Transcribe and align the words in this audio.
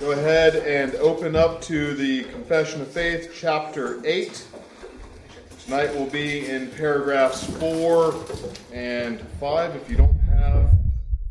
Go 0.00 0.12
ahead 0.12 0.56
and 0.56 0.94
open 0.96 1.34
up 1.34 1.62
to 1.62 1.94
the 1.94 2.24
Confession 2.24 2.82
of 2.82 2.88
Faith, 2.88 3.32
chapter 3.34 4.02
8. 4.04 4.46
Tonight 5.64 5.94
will 5.94 6.10
be 6.10 6.50
in 6.50 6.70
paragraphs 6.72 7.44
4 7.58 8.14
and 8.74 9.18
5. 9.40 9.74
If 9.74 9.90
you 9.90 9.96
don't 9.96 10.12
have 10.28 10.68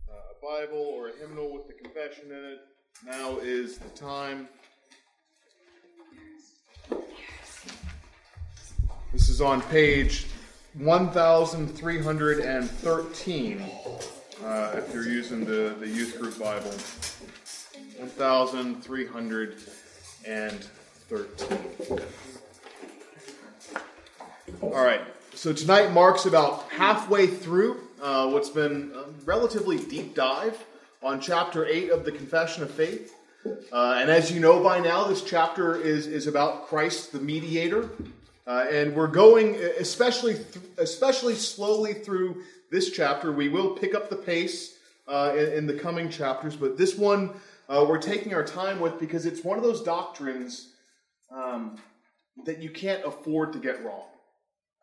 a 0.09 0.33
Bible 0.41 0.79
or 0.79 1.09
a 1.09 1.15
hymnal 1.15 1.53
with 1.53 1.67
the 1.67 1.73
confession 1.73 2.31
in 2.31 2.43
it, 2.43 2.61
now 3.05 3.37
is 3.37 3.77
the 3.77 3.89
time. 3.89 4.49
This 9.13 9.29
is 9.29 9.41
on 9.41 9.61
page 9.61 10.25
1313 10.73 13.61
uh, 14.43 14.71
if 14.75 14.91
you're 14.91 15.07
using 15.07 15.45
the, 15.45 15.75
the 15.79 15.87
youth 15.87 16.19
group 16.19 16.39
Bible. 16.39 16.73
1313. 17.97 20.59
All 24.61 24.69
right, 24.69 25.01
so 25.33 25.53
tonight 25.53 25.91
marks 25.91 26.25
about 26.25 26.69
halfway 26.71 27.27
through 27.27 27.79
uh, 28.01 28.29
what's 28.29 28.49
been 28.49 28.91
a 28.95 29.05
relatively 29.23 29.77
deep 29.77 30.13
dive 30.13 30.61
on 31.01 31.21
chapter 31.21 31.65
8 31.65 31.91
of 31.91 32.03
the 32.03 32.11
Confession 32.11 32.63
of 32.63 32.71
Faith. 32.71 33.15
Uh, 33.71 33.97
and 33.99 34.09
as 34.09 34.31
you 34.31 34.39
know 34.39 34.61
by 34.61 34.79
now, 34.79 35.05
this 35.05 35.23
chapter 35.23 35.79
is, 35.79 36.07
is 36.07 36.27
about 36.27 36.67
Christ 36.67 37.11
the 37.11 37.19
mediator. 37.19 37.89
Uh, 38.47 38.65
and 38.71 38.95
we're 38.95 39.07
going 39.07 39.55
especially 39.55 40.33
th- 40.33 40.65
especially 40.77 41.35
slowly 41.35 41.93
through 41.93 42.43
this 42.71 42.91
chapter. 42.91 43.31
We 43.31 43.49
will 43.49 43.71
pick 43.71 43.95
up 43.95 44.09
the 44.09 44.15
pace 44.15 44.77
uh, 45.07 45.33
in, 45.35 45.53
in, 45.53 45.67
the 45.67 45.73
coming 45.73 46.09
chapters, 46.09 46.55
but 46.55 46.77
this 46.77 46.95
one 46.95 47.31
uh, 47.67 47.85
we're 47.87 48.01
taking 48.01 48.33
our 48.33 48.43
time 48.43 48.79
with 48.79 48.99
because 48.99 49.25
it's 49.25 49.43
one 49.43 49.57
of 49.57 49.63
those 49.63 49.81
doctrines 49.81 50.73
um, 51.31 51.77
that 52.45 52.61
you 52.61 52.69
can't 52.69 53.03
afford 53.05 53.53
to 53.53 53.59
get 53.59 53.83
wrong. 53.83 54.05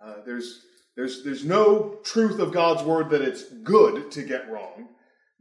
Uh, 0.05 0.14
there's 0.27 0.66
there's 0.97 1.22
there's 1.24 1.44
no 1.44 1.98
truth 2.02 2.39
of 2.41 2.52
God's 2.52 2.83
word 2.83 3.11
that 3.11 3.22
it's 3.22 3.44
good 3.44 4.11
to 4.12 4.22
get 4.22 4.50
wrong, 4.50 4.89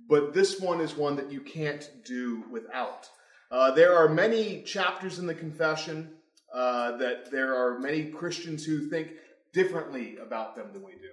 but 0.08 0.34
this 0.34 0.60
one 0.60 0.82
is 0.82 0.96
one 0.96 1.16
that 1.16 1.32
you 1.32 1.42
can't 1.42 1.90
do 2.06 2.44
without. 2.52 3.10
Uh, 3.50 3.72
there 3.72 3.96
are 3.96 4.08
many 4.08 4.62
chapters 4.62 5.20
in 5.20 5.26
the 5.26 5.36
confession 5.36 6.12
uh, 6.54 6.96
that 6.98 7.32
there 7.32 7.56
are 7.56 7.80
many 7.80 8.06
Christians 8.06 8.64
who 8.64 8.88
think 8.88 9.14
differently 9.52 10.18
about 10.18 10.56
them 10.56 10.68
than 10.72 10.84
we 10.84 10.92
do. 10.92 11.10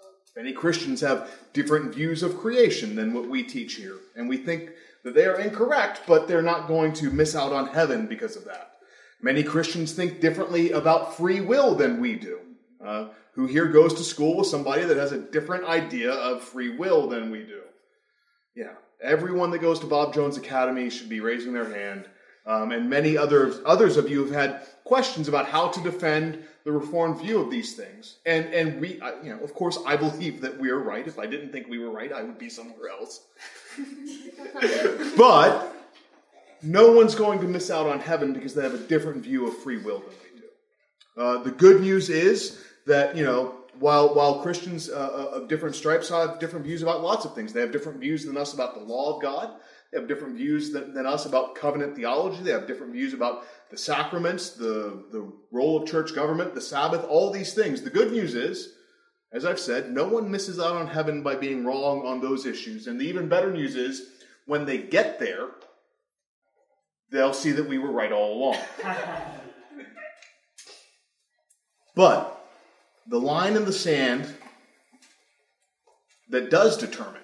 Uh, 0.00 0.10
many 0.36 0.52
Christians 0.52 1.00
have 1.00 1.30
different 1.52 1.94
views 1.94 2.22
of 2.22 2.38
creation 2.38 2.94
than 2.94 3.12
what 3.12 3.28
we 3.28 3.42
teach 3.42 3.74
here, 3.74 3.96
and 4.14 4.28
we 4.28 4.36
think 4.36 4.70
that 5.04 5.14
they 5.14 5.26
are 5.26 5.38
incorrect, 5.38 6.02
but 6.06 6.26
they're 6.26 6.42
not 6.42 6.66
going 6.66 6.92
to 6.94 7.10
miss 7.10 7.36
out 7.36 7.52
on 7.52 7.68
heaven 7.68 8.06
because 8.06 8.36
of 8.36 8.44
that. 8.46 8.72
Many 9.22 9.42
Christians 9.42 9.92
think 9.92 10.20
differently 10.20 10.72
about 10.72 11.16
free 11.16 11.40
will 11.40 11.74
than 11.74 12.00
we 12.00 12.14
do. 12.14 12.40
Uh, 12.84 13.08
who 13.34 13.46
here 13.46 13.68
goes 13.68 13.94
to 13.94 14.02
school 14.02 14.36
with 14.36 14.46
somebody 14.46 14.84
that 14.84 14.96
has 14.96 15.12
a 15.12 15.18
different 15.18 15.64
idea 15.64 16.12
of 16.12 16.42
free 16.42 16.76
will 16.76 17.08
than 17.08 17.30
we 17.30 17.42
do? 17.42 17.60
Yeah, 18.54 18.74
everyone 19.02 19.50
that 19.50 19.60
goes 19.60 19.80
to 19.80 19.86
Bob 19.86 20.14
Jones 20.14 20.36
Academy 20.36 20.90
should 20.90 21.08
be 21.08 21.20
raising 21.20 21.52
their 21.52 21.72
hand 21.72 22.06
um, 22.46 22.72
and 22.72 22.90
many 22.90 23.16
others, 23.16 23.60
others 23.64 23.96
of 23.96 24.10
you 24.10 24.24
have 24.24 24.34
had 24.34 24.66
questions 24.84 25.28
about 25.28 25.46
how 25.46 25.68
to 25.68 25.80
defend 25.82 26.44
the 26.64 26.72
Reformed 26.72 27.20
view 27.20 27.40
of 27.40 27.50
these 27.50 27.74
things. 27.74 28.16
And, 28.24 28.52
and 28.54 28.80
we, 28.80 28.94
you 29.22 29.30
know, 29.30 29.38
of 29.42 29.54
course, 29.54 29.78
I 29.86 29.96
believe 29.96 30.40
that 30.40 30.58
we 30.58 30.70
are 30.70 30.78
right. 30.78 31.06
If 31.06 31.18
I 31.18 31.26
didn't 31.26 31.52
think 31.52 31.68
we 31.68 31.78
were 31.78 31.90
right, 31.90 32.12
I 32.12 32.22
would 32.22 32.38
be 32.38 32.48
somewhere 32.48 32.88
else. 32.88 33.20
but 35.16 35.76
no 36.62 36.92
one's 36.92 37.14
going 37.14 37.40
to 37.40 37.46
miss 37.46 37.70
out 37.70 37.86
on 37.86 38.00
heaven 38.00 38.32
because 38.32 38.54
they 38.54 38.62
have 38.62 38.74
a 38.74 38.78
different 38.78 39.22
view 39.22 39.46
of 39.46 39.56
free 39.58 39.76
will 39.76 39.98
than 39.98 40.08
we 40.08 40.40
do. 40.40 41.22
Uh, 41.22 41.42
the 41.42 41.50
good 41.50 41.82
news 41.82 42.08
is 42.08 42.64
that, 42.86 43.14
you 43.14 43.24
know, 43.24 43.56
while, 43.78 44.14
while 44.14 44.40
Christians 44.40 44.88
uh, 44.88 44.94
uh 44.94 45.40
of 45.40 45.48
different 45.48 45.74
stripes 45.74 46.08
have 46.08 46.38
different 46.38 46.64
views 46.64 46.82
about 46.82 47.02
lots 47.02 47.26
of 47.26 47.34
things, 47.34 47.52
they 47.52 47.60
have 47.60 47.72
different 47.72 47.98
views 47.98 48.24
than 48.24 48.36
us 48.36 48.54
about 48.54 48.74
the 48.74 48.80
law 48.80 49.16
of 49.16 49.22
God. 49.22 49.50
They 49.94 50.00
have 50.00 50.08
different 50.08 50.34
views 50.36 50.72
than, 50.72 50.92
than 50.92 51.06
us 51.06 51.24
about 51.24 51.54
covenant 51.54 51.94
theology. 51.94 52.42
They 52.42 52.50
have 52.50 52.66
different 52.66 52.92
views 52.92 53.14
about 53.14 53.46
the 53.70 53.78
sacraments, 53.78 54.50
the, 54.50 55.04
the 55.12 55.32
role 55.52 55.80
of 55.80 55.88
church 55.88 56.16
government, 56.16 56.52
the 56.52 56.60
Sabbath, 56.60 57.04
all 57.04 57.30
these 57.30 57.54
things. 57.54 57.80
The 57.80 57.90
good 57.90 58.10
news 58.10 58.34
is, 58.34 58.72
as 59.32 59.44
I've 59.44 59.60
said, 59.60 59.92
no 59.92 60.08
one 60.08 60.32
misses 60.32 60.58
out 60.58 60.74
on 60.74 60.88
heaven 60.88 61.22
by 61.22 61.36
being 61.36 61.64
wrong 61.64 62.04
on 62.04 62.20
those 62.20 62.44
issues. 62.44 62.88
And 62.88 63.00
the 63.00 63.04
even 63.04 63.28
better 63.28 63.52
news 63.52 63.76
is, 63.76 64.08
when 64.46 64.66
they 64.66 64.78
get 64.78 65.20
there, 65.20 65.50
they'll 67.12 67.32
see 67.32 67.52
that 67.52 67.68
we 67.68 67.78
were 67.78 67.92
right 67.92 68.10
all 68.10 68.36
along. 68.36 68.58
but 71.94 72.50
the 73.06 73.20
line 73.20 73.54
in 73.54 73.64
the 73.64 73.72
sand 73.72 74.26
that 76.30 76.50
does 76.50 76.76
determine 76.76 77.22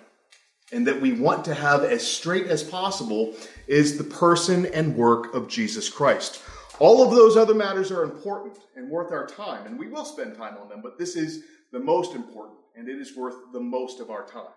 and 0.73 0.87
that 0.87 1.01
we 1.01 1.13
want 1.13 1.45
to 1.45 1.55
have 1.55 1.85
as 1.85 2.07
straight 2.07 2.47
as 2.47 2.63
possible 2.63 3.35
is 3.67 3.99
the 3.99 4.05
person 4.05 4.67
and 4.67 4.97
work 4.97 5.35
of 5.35 5.49
Jesus 5.49 5.89
Christ. 5.89 6.43
All 6.79 7.03
of 7.03 7.11
those 7.11 7.37
other 7.37 7.55
matters 7.55 7.91
are 7.91 8.05
important 8.05 8.59
and 8.77 8.89
worth 8.89 9.13
our 9.13 9.27
time, 9.27 9.67
and 9.67 9.79
we 9.79 9.89
will 9.89 10.05
spend 10.05 10.37
time 10.37 10.57
on 10.61 10.69
them, 10.69 10.81
but 10.83 10.99
this 10.99 11.17
is 11.17 11.45
the 11.73 11.81
most 11.81 12.15
important, 12.15 12.59
and 12.75 12.89
it 12.89 12.99
is 12.99 13.17
worth 13.17 13.37
the 13.53 13.61
most 13.61 14.01
of 14.01 14.11
our 14.11 14.25
time. 14.25 14.55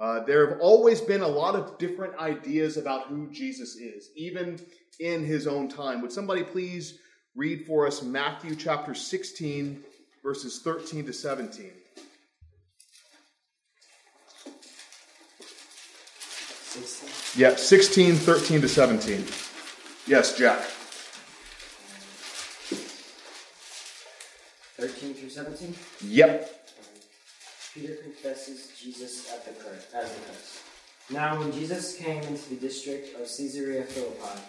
Uh, 0.00 0.24
there 0.24 0.48
have 0.48 0.60
always 0.60 1.00
been 1.00 1.22
a 1.22 1.28
lot 1.28 1.56
of 1.56 1.76
different 1.78 2.16
ideas 2.18 2.76
about 2.76 3.06
who 3.06 3.28
Jesus 3.30 3.76
is, 3.76 4.10
even 4.16 4.60
in 5.00 5.24
his 5.24 5.46
own 5.46 5.68
time. 5.68 6.00
Would 6.02 6.12
somebody 6.12 6.44
please 6.44 6.98
read 7.34 7.66
for 7.66 7.86
us 7.86 8.02
Matthew 8.02 8.54
chapter 8.54 8.94
16, 8.94 9.82
verses 10.22 10.60
13 10.62 11.06
to 11.06 11.12
17? 11.12 11.72
Yeah, 17.36 17.56
16, 17.56 18.14
13 18.14 18.60
to 18.60 18.68
17. 18.68 19.24
Yes, 20.06 20.36
Jack. 20.36 20.60
13 24.78 25.14
through 25.14 25.28
17? 25.28 25.74
Yep. 26.06 26.66
Peter 27.74 27.94
confesses 27.96 28.72
Jesus 28.80 29.30
at 29.32 29.44
the 29.44 29.50
Christ, 29.62 29.88
as 29.94 30.12
the 30.12 30.20
Christ. 30.20 30.62
Now, 31.10 31.38
when 31.38 31.52
Jesus 31.52 31.96
came 31.96 32.22
into 32.22 32.50
the 32.50 32.56
district 32.56 33.14
of 33.14 33.22
Caesarea 33.22 33.82
Philippi, 33.84 34.40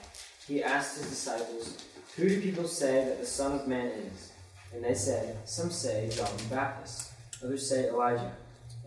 he 0.47 0.63
asked 0.63 0.99
his 0.99 1.09
disciples, 1.09 1.83
Who 2.15 2.29
do 2.29 2.41
people 2.41 2.67
say 2.67 3.05
that 3.05 3.19
the 3.19 3.25
Son 3.25 3.53
of 3.59 3.67
Man 3.67 3.87
is? 3.87 4.31
And 4.73 4.83
they 4.83 4.93
said, 4.93 5.37
Some 5.45 5.71
say 5.71 6.09
John 6.11 6.29
the 6.37 6.55
Baptist, 6.55 7.11
others 7.43 7.67
say 7.67 7.89
Elijah, 7.89 8.33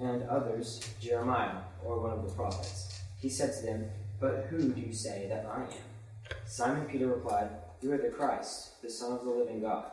and 0.00 0.22
others 0.24 0.80
Jeremiah, 1.00 1.58
or 1.84 2.00
one 2.00 2.12
of 2.12 2.24
the 2.24 2.34
prophets. 2.34 2.91
He 3.22 3.28
said 3.28 3.54
to 3.54 3.64
them, 3.64 3.84
But 4.20 4.46
who 4.50 4.72
do 4.72 4.80
you 4.80 4.92
say 4.92 5.26
that 5.28 5.46
I 5.46 5.62
am? 5.62 6.36
Simon 6.44 6.86
Peter 6.86 7.06
replied, 7.06 7.48
You 7.80 7.92
are 7.92 7.98
the 7.98 8.08
Christ, 8.08 8.82
the 8.82 8.90
Son 8.90 9.12
of 9.12 9.24
the 9.24 9.30
living 9.30 9.62
God. 9.62 9.92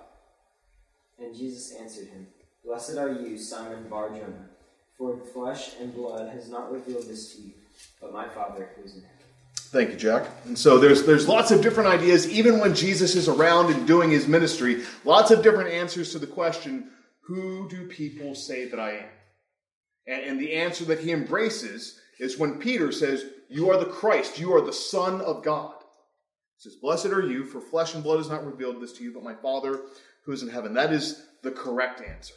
And 1.19 1.35
Jesus 1.35 1.75
answered 1.79 2.07
him, 2.07 2.25
Blessed 2.65 2.97
are 2.97 3.11
you, 3.11 3.37
Simon 3.37 3.87
Bar 3.87 4.09
Jonah, 4.09 4.49
for 4.97 5.15
flesh 5.31 5.75
and 5.79 5.93
blood 5.93 6.29
has 6.33 6.49
not 6.49 6.71
revealed 6.71 7.07
this 7.07 7.35
to 7.35 7.41
you, 7.43 7.51
but 8.01 8.11
my 8.11 8.27
Father 8.29 8.69
who 8.75 8.83
is 8.83 8.95
in 8.95 9.01
heaven. 9.01 9.15
Thank 9.55 9.91
you, 9.91 9.95
Jack. 9.95 10.27
And 10.45 10.57
so 10.57 10.79
there's 10.79 11.03
there's 11.03 11.27
lots 11.27 11.51
of 11.51 11.61
different 11.61 11.89
ideas, 11.89 12.27
even 12.27 12.59
when 12.59 12.73
Jesus 12.73 13.15
is 13.15 13.27
around 13.27 13.71
and 13.71 13.85
doing 13.85 14.09
his 14.09 14.27
ministry, 14.27 14.83
lots 15.05 15.29
of 15.29 15.43
different 15.43 15.69
answers 15.69 16.11
to 16.13 16.19
the 16.19 16.25
question, 16.25 16.89
who 17.21 17.69
do 17.69 17.85
people 17.85 18.33
say 18.33 18.67
that 18.69 18.79
I 18.79 18.93
am? 18.93 19.09
And, 20.07 20.23
and 20.23 20.39
the 20.39 20.53
answer 20.53 20.83
that 20.85 20.99
he 20.99 21.11
embraces 21.11 21.99
is 22.19 22.37
when 22.37 22.59
Peter 22.59 22.91
says, 22.91 23.25
You 23.49 23.69
are 23.69 23.77
the 23.77 23.85
Christ, 23.85 24.39
you 24.39 24.53
are 24.53 24.61
the 24.61 24.73
Son 24.73 25.21
of 25.21 25.43
God. 25.43 25.73
He 26.57 26.69
says, 26.69 26.75
Blessed 26.75 27.07
are 27.07 27.25
you, 27.25 27.45
for 27.45 27.61
flesh 27.61 27.93
and 27.95 28.03
blood 28.03 28.17
has 28.17 28.29
not 28.29 28.45
revealed 28.45 28.81
this 28.81 28.93
to 28.93 29.03
you, 29.03 29.13
but 29.13 29.23
my 29.23 29.33
Father 29.35 29.81
who 30.25 30.31
is 30.31 30.43
in 30.43 30.49
heaven. 30.49 30.73
That 30.73 30.93
is 30.93 31.25
the 31.41 31.51
correct 31.51 32.01
answer. 32.01 32.35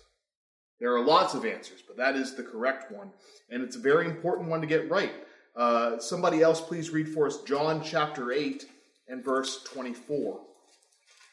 There 0.80 0.96
are 0.96 1.04
lots 1.04 1.34
of 1.34 1.44
answers, 1.44 1.82
but 1.86 1.96
that 1.96 2.16
is 2.16 2.34
the 2.34 2.42
correct 2.42 2.90
one. 2.90 3.10
And 3.50 3.62
it's 3.62 3.76
a 3.76 3.80
very 3.80 4.06
important 4.06 4.48
one 4.48 4.60
to 4.60 4.66
get 4.66 4.90
right. 4.90 5.12
Uh, 5.54 5.98
somebody 5.98 6.42
else, 6.42 6.60
please 6.60 6.90
read 6.90 7.08
for 7.08 7.26
us 7.26 7.42
John 7.42 7.82
chapter 7.84 8.32
8 8.32 8.64
and 9.08 9.22
verse 9.22 9.62
24. 9.64 10.40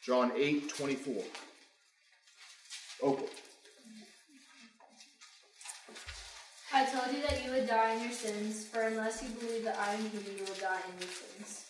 John 0.04 0.32
8, 0.36 0.68
24. 0.68 1.22
Open. 3.02 3.26
I 6.72 6.84
told 6.84 7.14
you 7.14 7.20
that 7.22 7.44
you 7.44 7.50
would 7.50 7.66
die 7.66 7.94
in 7.94 8.02
your 8.02 8.12
sins, 8.12 8.64
for 8.64 8.82
unless 8.82 9.22
you 9.22 9.28
believe 9.30 9.64
that 9.64 9.76
I 9.78 9.94
am 9.94 10.02
He, 10.02 10.18
you 10.18 10.44
will 10.44 10.54
die 10.54 10.78
in 10.88 11.00
your 11.00 11.10
sins. 11.10 11.66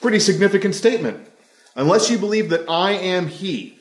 Pretty 0.00 0.20
significant 0.20 0.74
statement. 0.76 1.28
Unless 1.74 2.08
you 2.08 2.16
believe 2.16 2.48
that 2.50 2.68
I 2.68 2.92
am 2.92 3.26
He. 3.26 3.78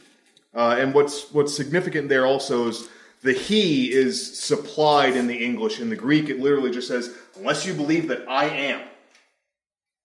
Uh, 0.56 0.78
and 0.80 0.94
what's, 0.94 1.32
what's 1.32 1.56
significant 1.56 2.10
there 2.10 2.26
also 2.26 2.68
is 2.70 2.90
the 3.22 3.34
He 3.34 3.92
is 3.92 4.40
supplied 4.40 5.16
in 5.16 5.28
the 5.28 5.46
English. 5.46 5.80
In 5.80 5.90
the 5.90 5.96
Greek, 5.96 6.30
it 6.30 6.40
literally 6.40 6.72
just 6.72 6.88
says, 6.88 7.16
unless 7.38 7.66
you 7.66 7.74
believe 7.76 8.08
that 8.08 8.28
I 8.28 8.46
am. 8.46 8.82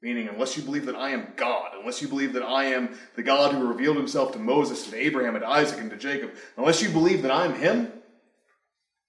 Meaning, 0.02 0.28
unless 0.28 0.56
you 0.56 0.62
believe 0.62 0.86
that 0.86 0.96
I 0.96 1.10
am 1.10 1.28
God, 1.36 1.72
unless 1.78 2.02
you 2.02 2.08
believe 2.08 2.34
that 2.34 2.42
I 2.42 2.64
am 2.66 2.98
the 3.16 3.22
God 3.22 3.54
who 3.54 3.66
revealed 3.66 3.96
himself 3.96 4.32
to 4.32 4.38
Moses 4.38 4.86
and 4.86 4.94
Abraham 4.94 5.36
and 5.36 5.44
Isaac 5.44 5.78
and 5.78 5.90
to 5.90 5.96
Jacob, 5.96 6.32
unless 6.56 6.82
you 6.82 6.90
believe 6.90 7.22
that 7.22 7.30
I 7.30 7.44
am 7.46 7.54
him, 7.54 7.92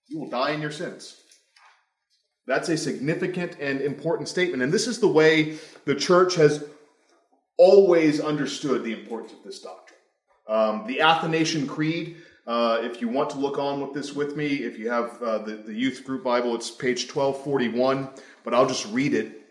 you 0.08 0.20
will 0.20 0.30
die 0.30 0.52
in 0.52 0.62
your 0.62 0.72
sins. 0.72 1.18
That's 2.48 2.70
a 2.70 2.78
significant 2.78 3.58
and 3.60 3.82
important 3.82 4.28
statement. 4.28 4.64
And 4.64 4.74
this 4.74 4.88
is 4.88 5.00
the 5.00 5.08
way 5.08 5.58
the 5.86 5.96
church 5.96 6.36
has 6.36 6.64
always 7.58 8.20
understood 8.20 8.84
the 8.84 8.94
importance 8.94 9.34
of 9.34 9.44
this 9.44 9.62
doctrine. 9.62 10.00
Um, 10.48 10.86
the 10.88 11.02
Athanasian 11.02 11.68
Creed, 11.68 12.18
uh, 12.48 12.80
if 12.82 13.00
you 13.00 13.08
want 13.08 13.30
to 13.32 13.38
look 13.38 13.60
on 13.60 13.80
with 13.80 13.94
this 13.94 14.14
with 14.14 14.36
me, 14.36 14.48
if 14.48 14.80
you 14.80 14.90
have 14.90 15.22
uh, 15.22 15.38
the, 15.40 15.56
the 15.56 15.74
youth 15.74 16.04
group 16.04 16.24
Bible, 16.24 16.56
it's 16.56 16.72
page 16.72 17.04
1241, 17.14 18.10
but 18.44 18.54
I'll 18.54 18.68
just 18.68 18.88
read 18.88 19.14
it 19.14 19.42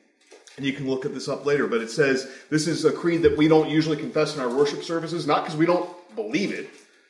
and 0.56 0.66
you 0.66 0.72
can 0.74 0.90
look 0.90 1.06
at 1.06 1.14
this 1.14 1.28
up 1.28 1.46
later. 1.46 1.66
But 1.66 1.80
it 1.80 1.90
says 1.90 2.30
this 2.50 2.66
is 2.66 2.84
a 2.84 2.92
creed 2.92 3.22
that 3.22 3.36
we 3.36 3.48
don't 3.48 3.70
usually 3.70 3.96
confess 3.96 4.34
in 4.34 4.42
our 4.42 4.54
worship 4.54 4.82
services, 4.82 5.26
not 5.26 5.44
because 5.44 5.56
we 5.56 5.64
don't 5.64 5.88
believe 6.14 6.52
it. 6.52 6.68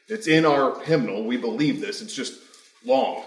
It's 0.08 0.26
in 0.26 0.44
our 0.44 0.80
hymnal. 0.82 1.24
We 1.24 1.36
believe 1.36 1.80
this. 1.80 2.02
It's 2.02 2.14
just 2.14 2.34
long. 2.84 3.24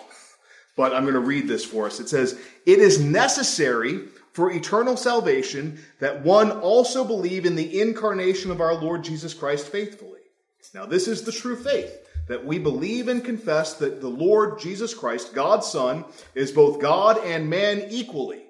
But 0.76 0.94
I'm 0.94 1.04
going 1.04 1.14
to 1.14 1.20
read 1.20 1.48
this 1.48 1.64
for 1.64 1.86
us. 1.86 2.00
It 2.00 2.10
says, 2.10 2.40
It 2.66 2.80
is 2.80 3.00
necessary 3.00 4.08
for 4.32 4.52
eternal 4.52 4.98
salvation 4.98 5.80
that 6.00 6.24
one 6.24 6.52
also 6.52 7.04
believe 7.04 7.46
in 7.46 7.56
the 7.56 7.82
incarnation 7.82 8.50
of 8.50 8.62
our 8.62 8.74
Lord 8.74 9.04
Jesus 9.04 9.34
Christ 9.34 9.68
faithfully. 9.68 10.20
Now, 10.74 10.86
this 10.88 11.08
is 11.08 11.22
the 11.22 11.32
true 11.32 11.56
faith 11.56 12.00
that 12.28 12.44
we 12.44 12.58
believe 12.58 13.08
and 13.08 13.24
confess 13.24 13.76
that 13.76 14.02
the 14.02 14.08
Lord 14.08 14.60
Jesus 14.60 14.94
Christ, 14.94 15.36
God's 15.36 15.68
Son, 15.68 16.06
is 16.34 16.52
both 16.52 16.80
God 16.80 17.18
and 17.20 17.50
man 17.50 17.86
equally. 17.90 18.44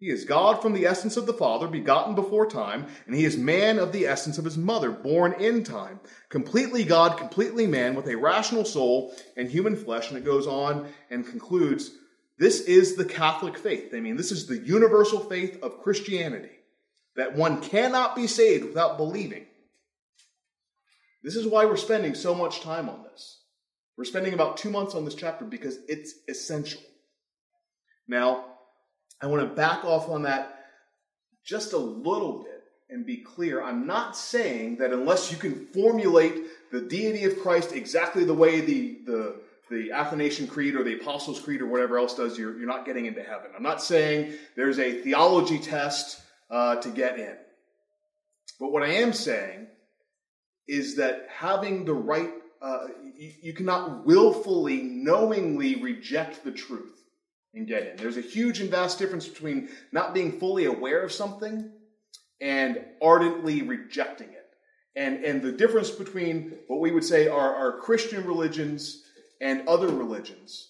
He 0.00 0.08
is 0.08 0.24
God 0.24 0.62
from 0.62 0.72
the 0.72 0.86
essence 0.86 1.18
of 1.18 1.26
the 1.26 1.34
Father, 1.34 1.68
begotten 1.68 2.14
before 2.14 2.46
time, 2.46 2.86
and 3.04 3.14
he 3.14 3.26
is 3.26 3.36
man 3.36 3.78
of 3.78 3.92
the 3.92 4.06
essence 4.06 4.38
of 4.38 4.46
his 4.46 4.56
mother, 4.56 4.90
born 4.90 5.34
in 5.34 5.62
time. 5.62 6.00
Completely 6.30 6.84
God, 6.84 7.18
completely 7.18 7.66
man, 7.66 7.94
with 7.94 8.08
a 8.08 8.16
rational 8.16 8.64
soul 8.64 9.14
and 9.36 9.50
human 9.50 9.76
flesh. 9.76 10.08
And 10.08 10.16
it 10.16 10.24
goes 10.24 10.46
on 10.46 10.88
and 11.10 11.26
concludes 11.26 11.90
this 12.38 12.62
is 12.62 12.96
the 12.96 13.04
Catholic 13.04 13.58
faith. 13.58 13.92
I 13.94 14.00
mean, 14.00 14.16
this 14.16 14.32
is 14.32 14.46
the 14.46 14.56
universal 14.56 15.20
faith 15.20 15.62
of 15.62 15.82
Christianity, 15.82 16.56
that 17.16 17.36
one 17.36 17.60
cannot 17.60 18.16
be 18.16 18.26
saved 18.26 18.64
without 18.64 18.96
believing. 18.96 19.44
This 21.22 21.36
is 21.36 21.46
why 21.46 21.66
we're 21.66 21.76
spending 21.76 22.14
so 22.14 22.34
much 22.34 22.62
time 22.62 22.88
on 22.88 23.02
this. 23.02 23.42
We're 23.98 24.04
spending 24.04 24.32
about 24.32 24.56
two 24.56 24.70
months 24.70 24.94
on 24.94 25.04
this 25.04 25.14
chapter 25.14 25.44
because 25.44 25.78
it's 25.88 26.14
essential. 26.26 26.80
Now, 28.08 28.46
I 29.22 29.26
want 29.26 29.42
to 29.42 29.54
back 29.54 29.84
off 29.84 30.08
on 30.08 30.22
that 30.22 30.64
just 31.44 31.72
a 31.72 31.78
little 31.78 32.42
bit 32.42 32.62
and 32.88 33.06
be 33.06 33.18
clear. 33.18 33.62
I'm 33.62 33.86
not 33.86 34.16
saying 34.16 34.78
that 34.78 34.92
unless 34.92 35.30
you 35.30 35.36
can 35.36 35.66
formulate 35.66 36.34
the 36.72 36.80
deity 36.80 37.24
of 37.24 37.40
Christ 37.40 37.72
exactly 37.72 38.24
the 38.24 38.34
way 38.34 38.60
the, 38.60 38.98
the, 39.04 39.40
the 39.70 39.92
Athanasian 39.92 40.46
Creed 40.46 40.74
or 40.74 40.82
the 40.82 40.94
Apostles' 41.00 41.40
Creed 41.40 41.60
or 41.60 41.66
whatever 41.66 41.98
else 41.98 42.14
does, 42.14 42.38
you're, 42.38 42.56
you're 42.58 42.66
not 42.66 42.86
getting 42.86 43.06
into 43.06 43.22
heaven. 43.22 43.50
I'm 43.56 43.62
not 43.62 43.82
saying 43.82 44.32
there's 44.56 44.78
a 44.78 45.02
theology 45.02 45.58
test 45.58 46.20
uh, 46.50 46.76
to 46.76 46.88
get 46.90 47.18
in. 47.18 47.36
But 48.58 48.72
what 48.72 48.82
I 48.82 48.94
am 48.94 49.12
saying 49.12 49.68
is 50.66 50.96
that 50.96 51.26
having 51.30 51.84
the 51.84 51.94
right, 51.94 52.30
uh, 52.60 52.86
you, 53.16 53.32
you 53.42 53.52
cannot 53.52 54.06
willfully, 54.06 54.82
knowingly 54.82 55.76
reject 55.76 56.44
the 56.44 56.52
truth 56.52 56.99
and 57.54 57.66
get 57.66 57.86
in. 57.86 57.96
There's 57.96 58.16
a 58.16 58.22
huge 58.22 58.60
and 58.60 58.70
vast 58.70 58.98
difference 58.98 59.26
between 59.26 59.68
not 59.92 60.14
being 60.14 60.38
fully 60.38 60.66
aware 60.66 61.02
of 61.02 61.12
something 61.12 61.70
and 62.40 62.84
ardently 63.02 63.62
rejecting 63.62 64.28
it. 64.28 64.46
And, 64.96 65.24
and 65.24 65.42
the 65.42 65.52
difference 65.52 65.90
between 65.90 66.54
what 66.66 66.80
we 66.80 66.90
would 66.90 67.04
say 67.04 67.28
are, 67.28 67.54
are 67.54 67.80
Christian 67.80 68.26
religions 68.26 69.04
and 69.40 69.66
other 69.68 69.88
religions, 69.88 70.68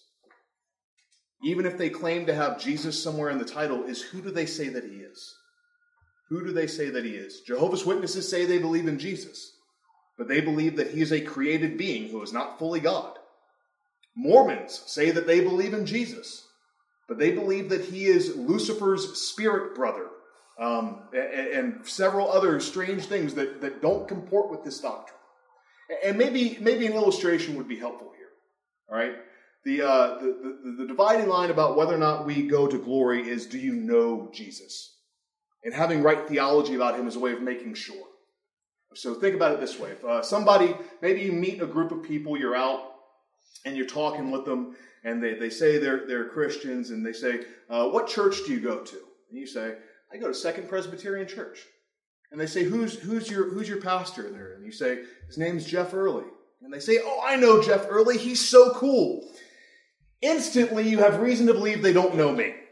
even 1.43 1.65
if 1.65 1.79
they 1.79 1.88
claim 1.88 2.27
to 2.27 2.35
have 2.35 2.61
Jesus 2.61 3.03
somewhere 3.03 3.31
in 3.31 3.38
the 3.38 3.44
title, 3.44 3.85
is 3.85 4.03
who 4.03 4.21
do 4.21 4.31
they 4.31 4.47
say 4.47 4.69
that 4.69 4.85
he 4.85 4.97
is? 4.97 5.35
Who 6.29 6.44
do 6.44 6.53
they 6.53 6.67
say 6.67 6.91
that 6.91 7.05
he 7.05 7.12
is? 7.12 7.41
Jehovah's 7.41 7.87
Witnesses 7.87 8.29
say 8.29 8.44
they 8.44 8.59
believe 8.59 8.87
in 8.87 8.99
Jesus, 8.99 9.56
but 10.19 10.29
they 10.29 10.41
believe 10.41 10.77
that 10.77 10.91
he 10.91 11.00
is 11.00 11.12
a 11.12 11.21
created 11.21 11.77
being 11.77 12.09
who 12.09 12.23
is 12.23 12.32
not 12.32 12.59
fully 12.59 12.79
God. 12.79 13.19
Mormons 14.15 14.82
say 14.87 15.11
that 15.11 15.27
they 15.27 15.41
believe 15.41 15.73
in 15.73 15.87
Jesus, 15.87 16.47
but 17.10 17.18
they 17.18 17.32
believe 17.32 17.70
that 17.70 17.84
he 17.86 18.06
is 18.06 18.36
Lucifer's 18.36 19.20
spirit 19.20 19.74
brother 19.74 20.06
um, 20.60 21.08
and, 21.12 21.48
and, 21.48 21.86
several 21.86 22.30
other 22.30 22.60
strange 22.60 23.06
things 23.06 23.34
that, 23.34 23.60
that 23.62 23.82
don't 23.82 24.06
comport 24.06 24.48
with 24.48 24.62
this 24.62 24.78
doctrine. 24.78 25.18
And 26.04 26.16
maybe, 26.16 26.56
maybe 26.60 26.86
an 26.86 26.92
illustration 26.92 27.56
would 27.56 27.66
be 27.66 27.80
helpful 27.80 28.12
here. 28.16 28.28
All 28.88 28.96
right? 28.96 29.16
The, 29.64 29.82
uh, 29.82 30.18
the, 30.20 30.58
the, 30.62 30.76
the 30.82 30.86
dividing 30.86 31.28
line 31.28 31.50
about 31.50 31.76
whether 31.76 31.92
or 31.92 31.98
not 31.98 32.26
we 32.26 32.46
go 32.46 32.68
to 32.68 32.78
glory 32.78 33.28
is 33.28 33.46
do 33.46 33.58
you 33.58 33.72
know 33.72 34.30
Jesus? 34.32 34.94
And 35.64 35.74
having 35.74 36.04
right 36.04 36.28
theology 36.28 36.76
about 36.76 36.96
him 36.96 37.08
is 37.08 37.16
a 37.16 37.20
way 37.20 37.32
of 37.32 37.42
making 37.42 37.74
sure. 37.74 38.06
So 38.94 39.14
think 39.14 39.34
about 39.34 39.54
it 39.54 39.60
this 39.60 39.80
way. 39.80 39.90
If 39.90 40.04
uh, 40.04 40.22
somebody, 40.22 40.76
maybe 41.02 41.22
you 41.22 41.32
meet 41.32 41.60
a 41.60 41.66
group 41.66 41.90
of 41.90 42.04
people, 42.04 42.38
you're 42.38 42.54
out 42.54 42.92
and 43.64 43.76
you're 43.76 43.86
talking 43.86 44.30
with 44.30 44.44
them, 44.44 44.76
and 45.05 45.23
they, 45.23 45.35
they 45.35 45.50
say 45.50 45.79
they're, 45.79 46.06
they're 46.06 46.29
Christians, 46.29 46.91
and 46.91 47.05
they 47.05 47.12
say, 47.12 47.41
uh, 47.69 47.88
What 47.88 48.08
church 48.08 48.44
do 48.47 48.52
you 48.52 48.61
go 48.61 48.81
to? 48.81 48.97
And 49.31 49.38
you 49.38 49.47
say, 49.47 49.76
I 50.12 50.17
go 50.17 50.29
to 50.29 50.35
Second 50.35 50.69
Presbyterian 50.69 51.26
Church. 51.26 51.61
And 52.32 52.41
they 52.41 52.47
say, 52.47 52.62
who's, 52.62 52.94
who's, 52.94 53.29
your, 53.29 53.50
who's 53.50 53.69
your 53.69 53.81
pastor 53.81 54.31
there? 54.31 54.55
And 54.55 54.64
you 54.64 54.73
say, 54.73 55.05
His 55.26 55.38
name's 55.38 55.64
Jeff 55.64 55.94
Early. 55.94 56.25
And 56.62 56.73
they 56.73 56.81
say, 56.81 56.99
Oh, 57.02 57.20
I 57.25 57.37
know 57.37 57.62
Jeff 57.62 57.87
Early. 57.88 58.19
He's 58.19 58.47
so 58.47 58.75
cool. 58.75 59.26
Instantly, 60.23 60.88
you 60.88 60.99
have 60.99 61.20
reason 61.20 61.46
to 61.46 61.55
believe 61.55 61.82
they 61.82 61.93
don't 61.93 62.14
know 62.14 62.32
me. 62.32 62.55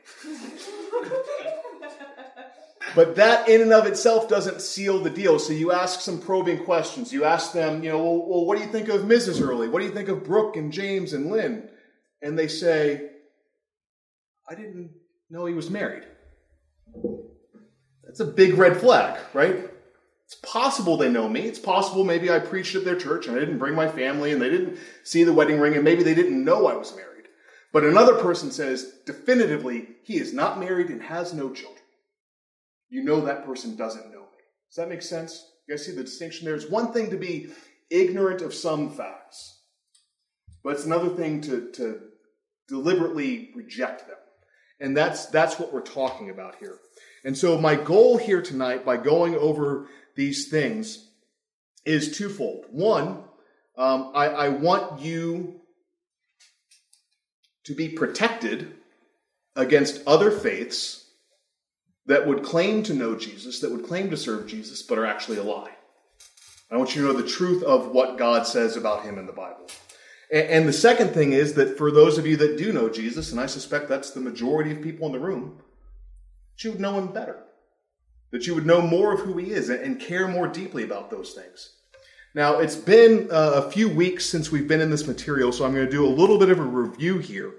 But 2.94 3.14
that 3.16 3.48
in 3.48 3.60
and 3.60 3.72
of 3.72 3.86
itself 3.86 4.28
doesn't 4.28 4.60
seal 4.60 5.00
the 5.00 5.10
deal. 5.10 5.38
So 5.38 5.52
you 5.52 5.70
ask 5.70 6.00
some 6.00 6.20
probing 6.20 6.64
questions. 6.64 7.12
You 7.12 7.24
ask 7.24 7.52
them, 7.52 7.84
you 7.84 7.90
know, 7.90 8.02
well, 8.02 8.26
well, 8.26 8.44
what 8.44 8.58
do 8.58 8.64
you 8.64 8.70
think 8.70 8.88
of 8.88 9.02
Mrs. 9.02 9.40
Early? 9.40 9.68
What 9.68 9.80
do 9.80 9.86
you 9.86 9.92
think 9.92 10.08
of 10.08 10.24
Brooke 10.24 10.56
and 10.56 10.72
James 10.72 11.12
and 11.12 11.30
Lynn? 11.30 11.68
And 12.22 12.38
they 12.38 12.48
say, 12.48 13.10
I 14.48 14.54
didn't 14.54 14.90
know 15.30 15.46
he 15.46 15.54
was 15.54 15.70
married. 15.70 16.04
That's 18.04 18.20
a 18.20 18.24
big 18.24 18.54
red 18.54 18.78
flag, 18.78 19.20
right? 19.34 19.70
It's 20.24 20.34
possible 20.36 20.96
they 20.96 21.10
know 21.10 21.28
me. 21.28 21.42
It's 21.42 21.58
possible 21.58 22.04
maybe 22.04 22.30
I 22.30 22.38
preached 22.38 22.74
at 22.74 22.84
their 22.84 22.96
church 22.96 23.26
and 23.26 23.36
I 23.36 23.40
didn't 23.40 23.58
bring 23.58 23.74
my 23.74 23.88
family 23.88 24.32
and 24.32 24.42
they 24.42 24.50
didn't 24.50 24.78
see 25.04 25.24
the 25.24 25.32
wedding 25.32 25.60
ring 25.60 25.74
and 25.74 25.84
maybe 25.84 26.02
they 26.02 26.14
didn't 26.14 26.44
know 26.44 26.66
I 26.66 26.76
was 26.76 26.94
married. 26.94 27.26
But 27.72 27.84
another 27.84 28.14
person 28.14 28.50
says 28.50 28.92
definitively 29.06 29.88
he 30.02 30.16
is 30.16 30.32
not 30.32 30.58
married 30.58 30.88
and 30.88 31.02
has 31.02 31.32
no 31.32 31.50
children 31.50 31.78
you 32.90 33.02
know 33.02 33.20
that 33.20 33.44
person 33.44 33.76
doesn't 33.76 34.10
know 34.10 34.20
me. 34.20 34.44
Does 34.70 34.76
that 34.76 34.88
make 34.88 35.02
sense? 35.02 35.52
You 35.66 35.74
guys 35.74 35.84
see 35.84 35.92
the 35.92 36.04
distinction 36.04 36.46
there? 36.46 36.54
It's 36.54 36.68
one 36.68 36.92
thing 36.92 37.10
to 37.10 37.16
be 37.16 37.48
ignorant 37.90 38.42
of 38.42 38.54
some 38.54 38.90
facts, 38.90 39.60
but 40.62 40.74
it's 40.74 40.84
another 40.84 41.10
thing 41.10 41.40
to, 41.42 41.70
to 41.72 42.00
deliberately 42.68 43.50
reject 43.54 44.06
them. 44.06 44.16
And 44.80 44.96
that's, 44.96 45.26
that's 45.26 45.58
what 45.58 45.72
we're 45.72 45.80
talking 45.80 46.30
about 46.30 46.56
here. 46.56 46.78
And 47.24 47.36
so, 47.36 47.58
my 47.58 47.74
goal 47.74 48.16
here 48.16 48.40
tonight, 48.40 48.84
by 48.84 48.96
going 48.96 49.34
over 49.34 49.88
these 50.14 50.48
things, 50.48 51.08
is 51.84 52.16
twofold. 52.16 52.66
One, 52.70 53.24
um, 53.76 54.12
I, 54.14 54.26
I 54.26 54.48
want 54.50 55.00
you 55.00 55.60
to 57.64 57.74
be 57.74 57.88
protected 57.88 58.74
against 59.56 60.02
other 60.06 60.30
faiths 60.30 61.10
that 62.06 62.26
would 62.26 62.42
claim 62.42 62.82
to 62.84 62.94
know 62.94 63.14
Jesus, 63.14 63.60
that 63.60 63.70
would 63.70 63.84
claim 63.84 64.10
to 64.10 64.16
serve 64.16 64.46
Jesus, 64.46 64.82
but 64.82 64.98
are 64.98 65.06
actually 65.06 65.38
a 65.38 65.42
lie. 65.42 65.72
I 66.70 66.76
want 66.76 66.94
you 66.94 67.02
to 67.02 67.08
know 67.08 67.20
the 67.20 67.28
truth 67.28 67.62
of 67.62 67.88
what 67.88 68.18
God 68.18 68.46
says 68.46 68.76
about 68.76 69.02
him 69.02 69.18
in 69.18 69.26
the 69.26 69.32
Bible. 69.32 69.66
And 70.30 70.68
the 70.68 70.74
second 70.74 71.10
thing 71.10 71.32
is 71.32 71.54
that 71.54 71.78
for 71.78 71.90
those 71.90 72.18
of 72.18 72.26
you 72.26 72.36
that 72.36 72.58
do 72.58 72.72
know 72.72 72.90
Jesus, 72.90 73.32
and 73.32 73.40
I 73.40 73.46
suspect 73.46 73.88
that's 73.88 74.10
the 74.10 74.20
majority 74.20 74.72
of 74.72 74.82
people 74.82 75.06
in 75.06 75.12
the 75.12 75.18
room, 75.18 75.58
that 76.52 76.64
you 76.64 76.72
would 76.72 76.80
know 76.80 76.98
him 76.98 77.08
better. 77.08 77.44
That 78.30 78.46
you 78.46 78.54
would 78.54 78.66
know 78.66 78.82
more 78.82 79.14
of 79.14 79.20
who 79.20 79.38
he 79.38 79.52
is 79.52 79.70
and 79.70 79.98
care 79.98 80.28
more 80.28 80.46
deeply 80.46 80.82
about 80.82 81.10
those 81.10 81.32
things. 81.32 81.76
Now, 82.34 82.58
it's 82.58 82.76
been 82.76 83.28
uh, 83.30 83.52
a 83.64 83.70
few 83.70 83.88
weeks 83.88 84.26
since 84.26 84.52
we've 84.52 84.68
been 84.68 84.82
in 84.82 84.90
this 84.90 85.06
material, 85.06 85.50
so 85.50 85.64
I'm 85.64 85.72
going 85.72 85.86
to 85.86 85.90
do 85.90 86.06
a 86.06 86.08
little 86.08 86.38
bit 86.38 86.50
of 86.50 86.58
a 86.58 86.62
review 86.62 87.18
here. 87.18 87.54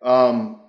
Um, 0.00 0.60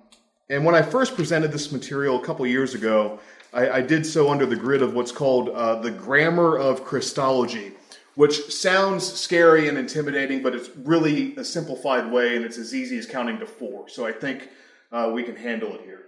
and 0.50 0.64
when 0.64 0.74
I 0.74 0.82
first 0.82 1.14
presented 1.14 1.52
this 1.52 1.70
material 1.70 2.20
a 2.20 2.24
couple 2.24 2.44
years 2.46 2.74
ago, 2.74 3.20
I, 3.52 3.70
I, 3.70 3.80
did 3.80 4.04
so 4.04 4.30
under 4.30 4.44
the 4.44 4.56
grid 4.56 4.82
of 4.82 4.92
what's 4.92 5.12
called 5.12 5.48
uh, 5.50 5.76
the 5.76 5.90
grammar 5.90 6.58
of 6.58 6.84
Christology, 6.84 7.72
which 8.14 8.52
sounds 8.52 9.10
scary 9.10 9.68
and 9.68 9.78
intimidating, 9.78 10.42
but 10.42 10.54
it's 10.54 10.70
really 10.76 11.34
a 11.36 11.44
simplified 11.44 12.10
way 12.10 12.36
and 12.36 12.44
it's 12.44 12.58
as 12.58 12.74
easy 12.74 12.98
as 12.98 13.06
counting 13.06 13.38
to 13.38 13.46
four. 13.46 13.88
So 13.88 14.06
I 14.06 14.12
think 14.12 14.48
uh, 14.90 15.10
we 15.12 15.22
can 15.22 15.36
handle 15.36 15.74
it 15.74 15.82
here. 15.82 16.02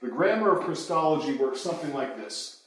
The 0.00 0.08
grammar 0.08 0.56
of 0.56 0.64
Christology 0.64 1.34
works 1.34 1.60
something 1.60 1.92
like 1.92 2.16
this 2.16 2.62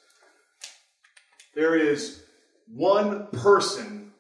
There 1.56 1.76
is 1.76 2.24
one 2.68 3.28
person 3.28 4.12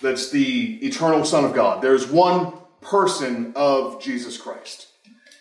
that's 0.00 0.30
the 0.30 0.76
eternal 0.86 1.24
Son 1.24 1.44
of 1.44 1.54
God. 1.54 1.82
There's 1.82 2.06
one 2.06 2.52
person 2.80 3.52
of 3.56 4.00
Jesus 4.00 4.38
Christ. 4.38 4.86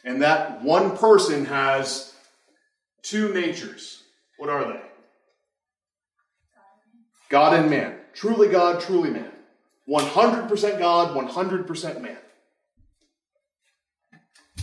And 0.04 0.22
that 0.22 0.64
one 0.64 0.98
person 0.98 1.46
has 1.46 2.14
two 3.04 3.34
natures. 3.34 4.04
What 4.38 4.50
are 4.50 4.66
they? 4.66 4.87
God 7.30 7.54
and 7.54 7.70
man. 7.70 7.96
Truly 8.14 8.48
God, 8.48 8.82
truly 8.82 9.10
man. 9.10 9.32
100% 9.88 10.80
God, 10.80 11.16
100% 11.16 12.02
man. 12.02 12.18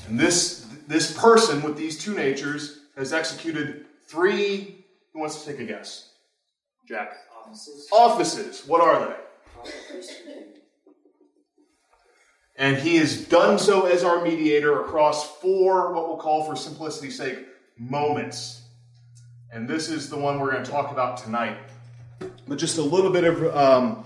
And 0.08 0.20
this, 0.20 0.66
this 0.86 1.16
person 1.18 1.62
with 1.62 1.76
these 1.76 1.98
two 1.98 2.14
natures 2.14 2.80
has 2.96 3.12
executed 3.12 3.86
three. 4.06 4.84
Who 5.12 5.20
wants 5.20 5.42
to 5.42 5.50
take 5.50 5.60
a 5.60 5.64
guess? 5.64 6.10
Jack. 6.86 7.14
Offices. 7.44 7.88
Offices. 7.92 8.66
What 8.66 8.80
are 8.80 9.06
they? 9.06 9.14
Prophet, 9.54 9.74
priest, 9.90 10.12
and 10.26 10.34
king. 10.34 10.44
And 12.56 12.76
he 12.76 12.96
has 12.96 13.26
done 13.26 13.58
so 13.58 13.86
as 13.86 14.04
our 14.04 14.22
mediator 14.22 14.82
across 14.82 15.38
four, 15.38 15.92
what 15.92 16.08
we'll 16.08 16.18
call 16.18 16.44
for 16.44 16.54
simplicity's 16.54 17.16
sake, 17.16 17.38
moments. 17.78 18.62
And 19.52 19.68
this 19.68 19.88
is 19.88 20.08
the 20.08 20.16
one 20.16 20.38
we're 20.38 20.52
going 20.52 20.64
to 20.64 20.70
talk 20.70 20.92
about 20.92 21.16
tonight. 21.16 21.56
But 22.46 22.58
just 22.58 22.78
a 22.78 22.82
little 22.82 23.10
bit 23.10 23.24
of. 23.24 23.56
Um, 23.56 24.04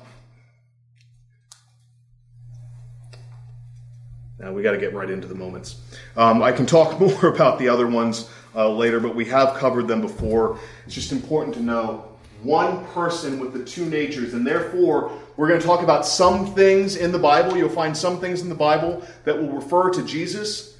now 4.38 4.52
we 4.52 4.62
got 4.62 4.72
to 4.72 4.78
get 4.78 4.94
right 4.94 5.10
into 5.10 5.26
the 5.26 5.34
moments. 5.34 5.80
Um, 6.16 6.42
I 6.42 6.52
can 6.52 6.66
talk 6.66 7.00
more 7.00 7.26
about 7.26 7.58
the 7.58 7.68
other 7.68 7.86
ones 7.86 8.30
uh, 8.54 8.68
later, 8.68 9.00
but 9.00 9.14
we 9.14 9.24
have 9.26 9.54
covered 9.54 9.88
them 9.88 10.00
before. 10.00 10.58
It's 10.86 10.94
just 10.94 11.12
important 11.12 11.54
to 11.56 11.62
know 11.62 12.08
one 12.42 12.84
person 12.86 13.40
with 13.40 13.52
the 13.52 13.64
two 13.64 13.84
natures, 13.86 14.34
and 14.34 14.46
therefore 14.46 15.12
we're 15.36 15.48
going 15.48 15.60
to 15.60 15.66
talk 15.66 15.82
about 15.82 16.06
some 16.06 16.54
things 16.54 16.96
in 16.96 17.12
the 17.12 17.18
Bible. 17.18 17.56
You'll 17.56 17.68
find 17.68 17.96
some 17.96 18.20
things 18.20 18.42
in 18.42 18.48
the 18.48 18.54
Bible 18.54 19.02
that 19.24 19.36
will 19.36 19.50
refer 19.50 19.90
to 19.90 20.02
Jesus, 20.04 20.76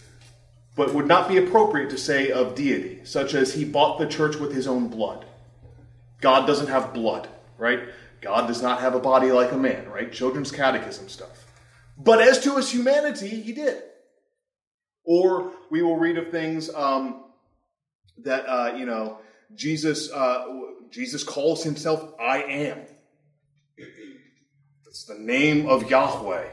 but 0.77 0.95
would 0.95 1.07
not 1.07 1.29
be 1.29 1.39
appropriate 1.39 1.91
to 1.91 1.99
say 1.99 2.31
of 2.31 2.55
deity, 2.55 3.01
such 3.05 3.35
as 3.35 3.53
he 3.55 3.65
bought 3.65 3.99
the 3.99 4.07
church 4.07 4.37
with 4.37 4.53
his 4.53 4.67
own 4.67 4.89
blood. 4.89 5.25
God 6.21 6.47
doesn't 6.47 6.69
have 6.69 6.93
blood, 6.93 7.29
right? 7.57 7.81
God 8.21 8.47
does 8.47 8.63
not 8.63 8.81
have 8.81 8.95
a 8.95 9.01
body 9.01 9.31
like 9.31 9.53
a 9.53 9.57
man, 9.57 9.89
right? 9.89 10.13
Children's 10.13 10.51
catechism 10.51 11.09
stuff. 11.09 11.47
But 11.97 12.21
as 12.21 12.43
to 12.45 12.57
his 12.57 12.71
humanity, 12.71 13.29
he 13.29 13.53
did. 13.53 13.83
Or 15.05 15.53
we 15.71 15.83
will 15.83 15.97
read 15.97 16.19
of 16.19 16.31
things 16.31 16.73
um, 16.75 17.25
that 18.19 18.47
uh, 18.47 18.75
you 18.77 18.87
know 18.87 19.19
Jesus. 19.55 20.11
Uh, 20.13 20.45
Jesus 20.91 21.23
calls 21.23 21.65
himself 21.65 22.15
"I 22.21 22.43
am." 22.43 22.79
That's 24.85 25.05
the 25.05 25.19
name 25.19 25.67
of 25.67 25.91
Yahweh. 25.91 26.47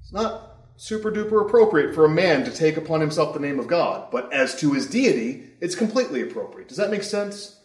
It's 0.00 0.12
not 0.12 0.50
super 0.76 1.12
duper 1.12 1.46
appropriate 1.46 1.94
for 1.94 2.06
a 2.06 2.08
man 2.08 2.44
to 2.44 2.50
take 2.50 2.76
upon 2.76 3.00
himself 3.00 3.34
the 3.34 3.40
name 3.40 3.60
of 3.60 3.66
God, 3.66 4.10
but 4.10 4.32
as 4.32 4.58
to 4.60 4.72
his 4.72 4.86
deity, 4.86 5.50
it's 5.60 5.74
completely 5.74 6.22
appropriate. 6.22 6.68
Does 6.68 6.78
that 6.78 6.90
make 6.90 7.02
sense? 7.02 7.59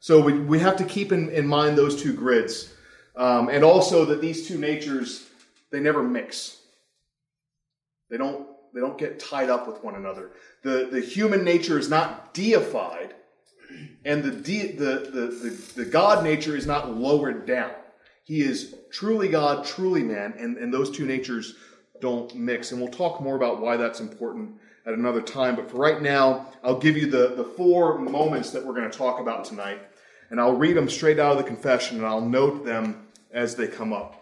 So 0.00 0.20
we, 0.20 0.32
we 0.32 0.58
have 0.58 0.76
to 0.76 0.84
keep 0.84 1.12
in, 1.12 1.28
in 1.28 1.46
mind 1.46 1.76
those 1.76 2.02
two 2.02 2.14
grids. 2.14 2.72
Um, 3.16 3.48
and 3.50 3.62
also 3.62 4.06
that 4.06 4.22
these 4.22 4.48
two 4.48 4.58
natures, 4.58 5.28
they 5.70 5.78
never 5.78 6.02
mix. 6.02 6.56
They 8.08 8.16
don't, 8.16 8.48
they 8.74 8.80
don't 8.80 8.96
get 8.96 9.20
tied 9.20 9.50
up 9.50 9.68
with 9.68 9.84
one 9.84 9.94
another. 9.94 10.30
The, 10.62 10.88
the 10.90 11.00
human 11.00 11.44
nature 11.44 11.78
is 11.78 11.90
not 11.90 12.32
deified, 12.32 13.14
and 14.04 14.22
the, 14.22 14.30
de- 14.30 14.72
the, 14.72 15.10
the, 15.12 15.26
the, 15.26 15.72
the 15.76 15.84
God 15.84 16.24
nature 16.24 16.56
is 16.56 16.66
not 16.66 16.96
lowered 16.96 17.46
down. 17.46 17.72
He 18.24 18.40
is 18.40 18.74
truly 18.90 19.28
God, 19.28 19.64
truly 19.64 20.02
man, 20.02 20.34
and, 20.38 20.56
and 20.56 20.72
those 20.72 20.90
two 20.90 21.04
natures 21.04 21.54
don't 22.00 22.34
mix. 22.34 22.72
And 22.72 22.80
we'll 22.80 22.90
talk 22.90 23.20
more 23.20 23.36
about 23.36 23.60
why 23.60 23.76
that's 23.76 24.00
important 24.00 24.54
at 24.86 24.94
another 24.94 25.20
time. 25.20 25.56
But 25.56 25.70
for 25.70 25.76
right 25.76 26.00
now, 26.00 26.46
I'll 26.64 26.78
give 26.78 26.96
you 26.96 27.10
the, 27.10 27.34
the 27.36 27.44
four 27.44 27.98
moments 27.98 28.50
that 28.50 28.64
we're 28.64 28.74
going 28.74 28.90
to 28.90 28.96
talk 28.96 29.20
about 29.20 29.44
tonight. 29.44 29.80
And 30.30 30.40
I'll 30.40 30.56
read 30.56 30.76
them 30.76 30.88
straight 30.88 31.18
out 31.18 31.32
of 31.32 31.38
the 31.38 31.44
confession 31.44 31.98
and 31.98 32.06
I'll 32.06 32.20
note 32.20 32.64
them 32.64 33.06
as 33.32 33.56
they 33.56 33.66
come 33.66 33.92
up. 33.92 34.16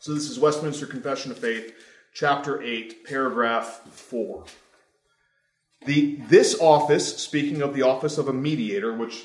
So 0.00 0.14
this 0.14 0.28
is 0.28 0.38
Westminster 0.38 0.86
Confession 0.86 1.30
of 1.30 1.38
Faith, 1.38 1.74
chapter 2.12 2.62
8, 2.62 3.04
paragraph 3.04 3.80
4. 3.90 4.44
The, 5.86 6.16
this 6.28 6.60
office, 6.60 7.16
speaking 7.18 7.62
of 7.62 7.74
the 7.74 7.82
office 7.82 8.18
of 8.18 8.28
a 8.28 8.32
mediator, 8.32 8.92
which 8.92 9.24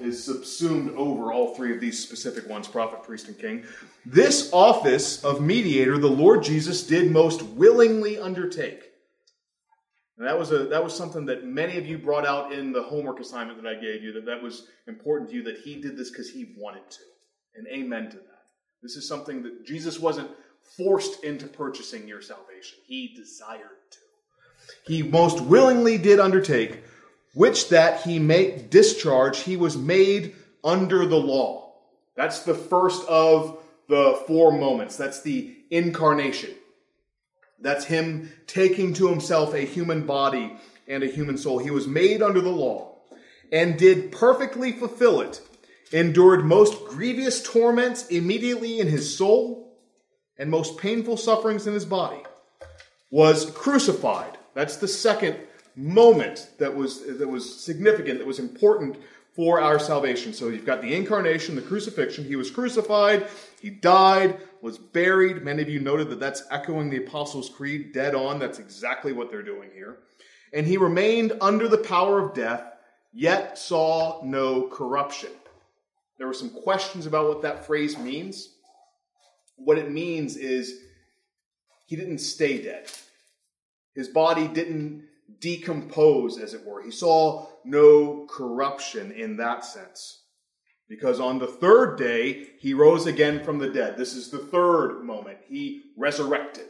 is 0.00 0.24
subsumed 0.24 0.96
over 0.96 1.32
all 1.32 1.54
three 1.54 1.74
of 1.74 1.80
these 1.80 2.02
specific 2.02 2.48
ones 2.48 2.68
prophet, 2.68 3.02
priest, 3.02 3.28
and 3.28 3.38
king. 3.38 3.64
This 4.04 4.50
office 4.52 5.22
of 5.24 5.40
mediator, 5.40 5.98
the 5.98 6.08
Lord 6.08 6.42
Jesus 6.42 6.86
did 6.86 7.10
most 7.10 7.42
willingly 7.42 8.18
undertake. 8.18 8.91
And 10.22 10.28
that 10.28 10.38
was, 10.38 10.52
a, 10.52 10.66
that 10.66 10.84
was 10.84 10.96
something 10.96 11.26
that 11.26 11.44
many 11.44 11.78
of 11.78 11.84
you 11.84 11.98
brought 11.98 12.24
out 12.24 12.52
in 12.52 12.70
the 12.70 12.80
homework 12.80 13.18
assignment 13.18 13.60
that 13.60 13.68
I 13.68 13.74
gave 13.74 14.04
you, 14.04 14.12
that 14.12 14.24
that 14.26 14.40
was 14.40 14.68
important 14.86 15.30
to 15.30 15.34
you, 15.34 15.42
that 15.42 15.58
he 15.58 15.80
did 15.80 15.96
this 15.96 16.10
because 16.10 16.30
he 16.30 16.54
wanted 16.56 16.88
to. 16.90 17.00
And 17.56 17.66
amen 17.66 18.08
to 18.10 18.18
that. 18.18 18.44
This 18.84 18.94
is 18.94 19.08
something 19.08 19.42
that 19.42 19.66
Jesus 19.66 19.98
wasn't 19.98 20.30
forced 20.76 21.24
into 21.24 21.48
purchasing 21.48 22.06
your 22.06 22.22
salvation, 22.22 22.78
he 22.86 23.12
desired 23.16 23.80
to. 23.90 23.98
He 24.86 25.02
most 25.02 25.40
willingly 25.40 25.98
did 25.98 26.20
undertake 26.20 26.84
which 27.34 27.70
that 27.70 28.02
he 28.02 28.20
may 28.20 28.64
discharge, 28.70 29.40
he 29.40 29.56
was 29.56 29.76
made 29.76 30.36
under 30.62 31.04
the 31.04 31.18
law. 31.18 31.72
That's 32.14 32.44
the 32.44 32.54
first 32.54 33.04
of 33.08 33.58
the 33.88 34.22
four 34.28 34.52
moments. 34.52 34.96
That's 34.96 35.20
the 35.22 35.56
incarnation. 35.72 36.50
That's 37.62 37.84
him 37.84 38.32
taking 38.46 38.92
to 38.94 39.08
himself 39.08 39.54
a 39.54 39.60
human 39.60 40.04
body 40.04 40.56
and 40.88 41.02
a 41.02 41.06
human 41.06 41.38
soul. 41.38 41.58
He 41.58 41.70
was 41.70 41.86
made 41.86 42.22
under 42.22 42.40
the 42.40 42.50
law 42.50 42.98
and 43.50 43.78
did 43.78 44.12
perfectly 44.12 44.72
fulfill 44.72 45.20
it, 45.20 45.40
endured 45.92 46.44
most 46.44 46.86
grievous 46.86 47.42
torments 47.42 48.06
immediately 48.08 48.80
in 48.80 48.88
his 48.88 49.16
soul 49.16 49.78
and 50.38 50.50
most 50.50 50.78
painful 50.78 51.16
sufferings 51.16 51.66
in 51.66 51.74
his 51.74 51.84
body, 51.84 52.22
was 53.10 53.50
crucified. 53.50 54.38
That's 54.54 54.76
the 54.76 54.88
second 54.88 55.36
moment 55.76 56.50
that 56.58 56.74
was 56.74 57.04
that 57.18 57.28
was 57.28 57.62
significant, 57.62 58.18
that 58.18 58.26
was 58.26 58.38
important 58.38 58.96
for 59.34 59.60
our 59.60 59.78
salvation. 59.78 60.32
So 60.32 60.48
you've 60.48 60.66
got 60.66 60.82
the 60.82 60.94
incarnation, 60.94 61.54
the 61.54 61.62
crucifixion. 61.62 62.24
He 62.24 62.36
was 62.36 62.50
crucified, 62.50 63.28
he 63.60 63.70
died, 63.70 64.38
was 64.60 64.78
buried. 64.78 65.42
Many 65.42 65.62
of 65.62 65.68
you 65.68 65.80
noted 65.80 66.10
that 66.10 66.20
that's 66.20 66.44
echoing 66.50 66.90
the 66.90 67.04
Apostles' 67.04 67.48
Creed 67.48 67.92
dead 67.92 68.14
on. 68.14 68.38
That's 68.38 68.58
exactly 68.58 69.12
what 69.12 69.30
they're 69.30 69.42
doing 69.42 69.70
here. 69.74 69.98
And 70.52 70.66
he 70.66 70.76
remained 70.76 71.32
under 71.40 71.66
the 71.66 71.78
power 71.78 72.20
of 72.20 72.34
death, 72.34 72.64
yet 73.12 73.58
saw 73.58 74.22
no 74.22 74.68
corruption. 74.68 75.30
There 76.18 76.26
were 76.26 76.34
some 76.34 76.50
questions 76.50 77.06
about 77.06 77.28
what 77.28 77.42
that 77.42 77.66
phrase 77.66 77.98
means. 77.98 78.50
What 79.56 79.78
it 79.78 79.90
means 79.90 80.36
is 80.36 80.78
he 81.86 81.96
didn't 81.96 82.18
stay 82.18 82.62
dead. 82.62 82.86
His 83.94 84.08
body 84.08 84.46
didn't 84.46 85.04
decompose, 85.40 86.38
as 86.38 86.54
it 86.54 86.64
were. 86.64 86.82
He 86.82 86.90
saw 86.90 87.46
no 87.64 88.26
corruption 88.30 89.12
in 89.12 89.36
that 89.38 89.64
sense. 89.64 90.22
Because 90.88 91.20
on 91.20 91.38
the 91.38 91.46
third 91.46 91.96
day, 91.96 92.48
he 92.58 92.74
rose 92.74 93.06
again 93.06 93.44
from 93.44 93.58
the 93.58 93.70
dead. 93.70 93.96
This 93.96 94.14
is 94.14 94.30
the 94.30 94.38
third 94.38 95.02
moment. 95.02 95.38
He 95.48 95.84
resurrected. 95.96 96.68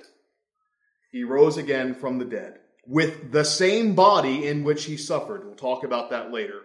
He 1.11 1.25
rose 1.25 1.57
again 1.57 1.95
from 1.95 2.19
the 2.19 2.25
dead 2.25 2.59
with 2.87 3.31
the 3.31 3.45
same 3.45 3.95
body 3.95 4.47
in 4.47 4.65
which 4.65 4.85
he 4.85 4.97
suffered. 4.97 5.45
We'll 5.45 5.55
talk 5.55 5.85
about 5.85 6.11
that 6.11 6.33
later. 6.33 6.63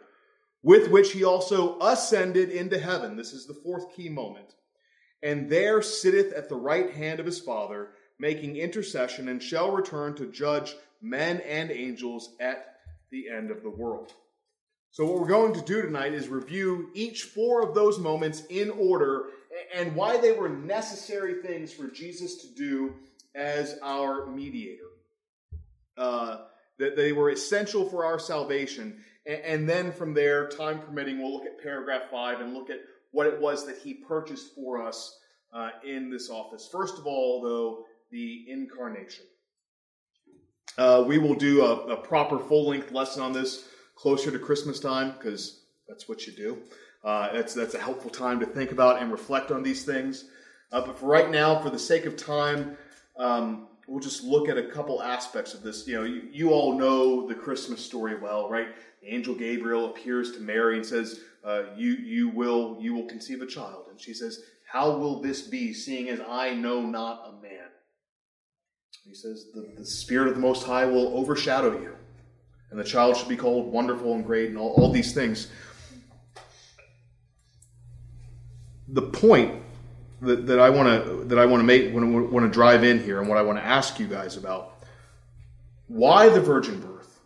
With 0.63 0.89
which 0.89 1.11
he 1.11 1.23
also 1.23 1.79
ascended 1.79 2.49
into 2.49 2.79
heaven. 2.79 3.15
This 3.15 3.33
is 3.33 3.45
the 3.45 3.53
fourth 3.53 3.95
key 3.95 4.09
moment. 4.09 4.53
And 5.23 5.49
there 5.49 5.81
sitteth 5.81 6.33
at 6.33 6.49
the 6.49 6.55
right 6.55 6.91
hand 6.91 7.19
of 7.19 7.25
his 7.25 7.39
Father, 7.39 7.89
making 8.19 8.57
intercession, 8.57 9.27
and 9.27 9.41
shall 9.41 9.71
return 9.71 10.15
to 10.15 10.31
judge 10.31 10.75
men 11.01 11.41
and 11.41 11.71
angels 11.71 12.35
at 12.39 12.75
the 13.11 13.29
end 13.29 13.51
of 13.51 13.63
the 13.63 13.69
world. 13.69 14.13
So, 14.91 15.05
what 15.05 15.19
we're 15.19 15.27
going 15.27 15.53
to 15.53 15.61
do 15.61 15.81
tonight 15.81 16.13
is 16.13 16.27
review 16.27 16.89
each 16.93 17.23
four 17.23 17.61
of 17.61 17.75
those 17.75 17.99
moments 17.99 18.43
in 18.49 18.69
order 18.71 19.25
and 19.73 19.95
why 19.95 20.17
they 20.17 20.31
were 20.31 20.49
necessary 20.49 21.41
things 21.41 21.73
for 21.73 21.87
Jesus 21.87 22.37
to 22.37 22.47
do 22.55 22.95
as 23.35 23.77
our 23.83 24.25
mediator. 24.25 24.89
Uh, 25.97 26.37
that 26.79 26.95
they 26.95 27.11
were 27.11 27.29
essential 27.29 27.89
for 27.89 28.05
our 28.05 28.19
salvation. 28.19 29.03
And 29.25 29.67
then 29.67 29.91
from 29.91 30.13
there, 30.13 30.47
time 30.47 30.79
permitting, 30.79 31.19
we'll 31.19 31.33
look 31.33 31.45
at 31.45 31.61
paragraph 31.61 32.03
five 32.11 32.39
and 32.39 32.53
look 32.53 32.69
at 32.69 32.79
what 33.11 33.27
it 33.27 33.41
was 33.41 33.65
that 33.65 33.77
he 33.79 33.93
purchased 33.93 34.53
for 34.53 34.81
us 34.81 35.19
uh, 35.53 35.69
in 35.85 36.09
this 36.09 36.29
office. 36.29 36.69
First 36.71 36.97
of 36.97 37.07
all, 37.07 37.41
though, 37.41 37.85
the 38.11 38.45
incarnation. 38.47 39.25
Uh, 40.77 41.03
we 41.07 41.17
will 41.17 41.33
do 41.33 41.63
a, 41.63 41.93
a 41.93 41.97
proper 41.97 42.37
full 42.37 42.69
length 42.69 42.91
lesson 42.91 43.21
on 43.21 43.33
this 43.33 43.67
closer 43.95 44.29
to 44.29 44.37
Christmas 44.37 44.79
time 44.79 45.13
because 45.13 45.63
that's 45.87 46.07
what 46.07 46.27
you 46.27 46.33
do. 46.33 46.57
Uh, 47.03 47.31
that's 47.33 47.53
that's 47.53 47.73
a 47.73 47.79
helpful 47.79 48.11
time 48.11 48.39
to 48.39 48.45
think 48.45 48.71
about 48.71 49.01
and 49.01 49.11
reflect 49.11 49.51
on 49.51 49.63
these 49.63 49.83
things. 49.83 50.25
Uh, 50.71 50.81
but 50.81 50.99
for 50.99 51.07
right 51.07 51.31
now, 51.31 51.59
for 51.59 51.69
the 51.69 51.79
sake 51.79 52.05
of 52.05 52.17
time, 52.17 52.77
um, 53.17 53.67
we'll 53.87 54.01
just 54.01 54.23
look 54.23 54.49
at 54.49 54.57
a 54.57 54.67
couple 54.67 55.01
aspects 55.01 55.53
of 55.53 55.63
this. 55.63 55.87
You 55.87 55.95
know, 55.95 56.03
you, 56.03 56.27
you, 56.31 56.49
all 56.51 56.77
know 56.77 57.27
the 57.27 57.35
Christmas 57.35 57.83
story 57.83 58.19
well, 58.19 58.49
right? 58.49 58.67
The 59.01 59.13
angel 59.13 59.33
Gabriel 59.33 59.85
appears 59.89 60.33
to 60.33 60.39
Mary 60.41 60.75
and 60.75 60.85
says, 60.85 61.21
uh, 61.43 61.63
"You 61.75 61.93
you 61.93 62.29
will 62.29 62.77
you 62.79 62.93
will 62.93 63.05
conceive 63.05 63.41
a 63.41 63.47
child," 63.47 63.85
and 63.89 63.99
she 63.99 64.13
says, 64.13 64.41
"How 64.69 64.91
will 64.91 65.21
this 65.21 65.41
be, 65.41 65.73
seeing 65.73 66.09
as 66.09 66.19
I 66.27 66.53
know 66.53 66.81
not 66.81 67.23
a 67.29 67.41
man?" 67.41 67.69
He 69.07 69.15
says, 69.15 69.45
the, 69.53 69.65
the 69.77 69.85
Spirit 69.85 70.27
of 70.27 70.35
the 70.35 70.41
Most 70.41 70.65
High 70.65 70.83
will 70.85 71.17
overshadow 71.17 71.79
you, 71.79 71.95
and 72.69 72.79
the 72.79 72.83
child 72.83 73.15
should 73.15 73.29
be 73.29 73.37
called 73.37 73.71
Wonderful 73.71 74.13
and 74.13 74.25
Great, 74.25 74.49
and 74.49 74.57
all, 74.57 74.73
all 74.73 74.91
these 74.91 75.13
things. 75.13 75.49
The 78.89 79.01
point 79.01 79.63
that, 80.21 80.47
that 80.47 80.59
I 80.59 80.69
want 80.69 81.05
to 81.05 81.23
that 81.25 81.39
I 81.39 81.45
want 81.45 81.61
to 81.61 81.63
make 81.63 81.93
want 81.93 82.45
to 82.45 82.51
drive 82.51 82.83
in 82.83 83.01
here, 83.01 83.19
and 83.19 83.29
what 83.29 83.37
I 83.37 83.43
want 83.43 83.57
to 83.57 83.63
ask 83.63 83.97
you 83.97 84.07
guys 84.07 84.35
about: 84.35 84.83
why 85.87 86.27
the 86.27 86.41
virgin 86.41 86.81
birth? 86.81 87.21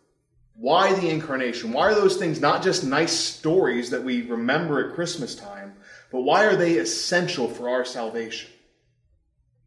Why 0.54 0.94
the 0.94 1.10
incarnation? 1.10 1.72
Why 1.72 1.88
are 1.88 1.96
those 1.96 2.18
things 2.18 2.40
not 2.40 2.62
just 2.62 2.84
nice 2.84 3.12
stories 3.12 3.90
that 3.90 4.04
we 4.04 4.22
remember 4.22 4.88
at 4.88 4.94
Christmas 4.94 5.34
time, 5.34 5.74
but 6.12 6.22
why 6.22 6.46
are 6.46 6.56
they 6.56 6.78
essential 6.78 7.48
for 7.48 7.70
our 7.70 7.86
salvation? 7.86 8.50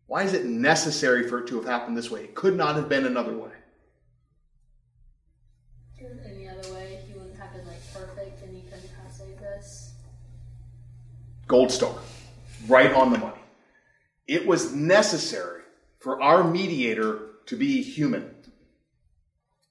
Why 0.07 0.23
is 0.23 0.35
it 0.35 0.45
necessary 0.45 1.29
for 1.29 1.41
it 1.41 1.47
to 1.49 1.57
have 1.57 1.65
happened 1.65 1.97
this 1.97 2.11
way? 2.11 2.25
It 2.25 2.35
could 2.35 2.57
not 2.57 2.77
have 2.77 2.89
been 2.89 3.07
another 3.07 3.37
way. 3.37 3.51
Any 5.99 6.49
other 6.49 6.75
way, 6.75 7.01
he 7.07 7.15
wouldn't 7.15 7.39
have 7.39 7.53
been 7.55 7.67
like 7.67 7.81
perfect, 7.93 8.43
and 8.43 8.55
he 8.55 8.63
couldn't 8.63 8.91
have 9.03 9.11
saved 9.11 9.43
us. 9.43 9.95
Gold 11.47 11.73
star, 11.73 11.95
right 12.67 12.93
on 12.93 13.11
the 13.11 13.19
money. 13.19 13.41
It 14.27 14.47
was 14.47 14.75
necessary 14.75 15.63
for 15.99 16.21
our 16.23 16.45
mediator 16.45 17.31
to 17.47 17.57
be 17.57 17.83
human, 17.83 18.35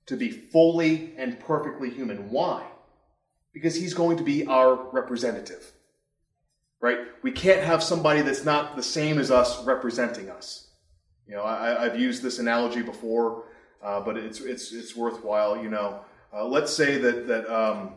to 0.07 0.17
be 0.17 0.31
fully 0.31 1.13
and 1.17 1.39
perfectly 1.39 1.91
human. 1.91 2.31
Why? 2.31 2.65
Because 3.53 3.75
he's 3.75 3.93
going 3.93 4.17
to 4.17 4.23
be 4.23 4.47
our 4.47 4.89
representative 4.91 5.71
right? 6.83 6.97
We 7.21 7.31
can't 7.31 7.63
have 7.63 7.81
somebody 7.81 8.21
that's 8.21 8.43
not 8.43 8.75
the 8.75 8.83
same 8.83 9.17
as 9.17 9.31
us 9.31 9.63
representing 9.63 10.29
us. 10.29 10.67
You 11.25 11.35
know, 11.35 11.43
I, 11.43 11.85
have 11.85 11.97
used 11.97 12.21
this 12.21 12.39
analogy 12.39 12.81
before, 12.81 13.45
uh, 13.81 14.01
but 14.01 14.17
it's 14.17 14.41
it's 14.41 14.73
it's 14.73 14.93
worthwhile. 14.93 15.55
You 15.63 15.69
know, 15.69 16.01
uh, 16.33 16.45
let's 16.45 16.73
say 16.73 16.97
that 16.97 17.25
that 17.27 17.49
um, 17.49 17.93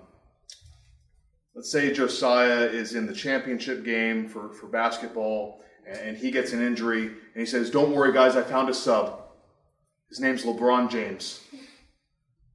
let's 1.57 1.69
say 1.69 1.93
Josiah 1.93 2.66
is 2.66 2.95
in 2.95 3.07
the 3.07 3.12
championship 3.12 3.85
game 3.85 4.28
for 4.28 4.52
for 4.52 4.69
basketball, 4.69 5.62
and, 5.85 5.99
and 5.99 6.16
he 6.16 6.31
gets 6.31 6.52
an 6.52 6.62
injury, 6.62 7.07
and 7.07 7.16
he 7.35 7.45
says, 7.45 7.71
"Don't 7.71 7.90
worry, 7.90 8.12
guys, 8.12 8.37
I 8.37 8.43
found 8.43 8.69
a 8.69 8.75
sub. 8.75 9.21
His 10.09 10.21
name's 10.21 10.45
LeBron 10.45 10.88
James." 10.93 11.40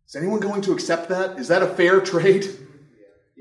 Is 0.07 0.15
anyone 0.15 0.39
going 0.39 0.61
to 0.61 0.71
accept 0.71 1.09
that? 1.09 1.37
Is 1.37 1.49
that 1.49 1.61
a 1.61 1.67
fair 1.67 1.99
trade? 2.11 2.45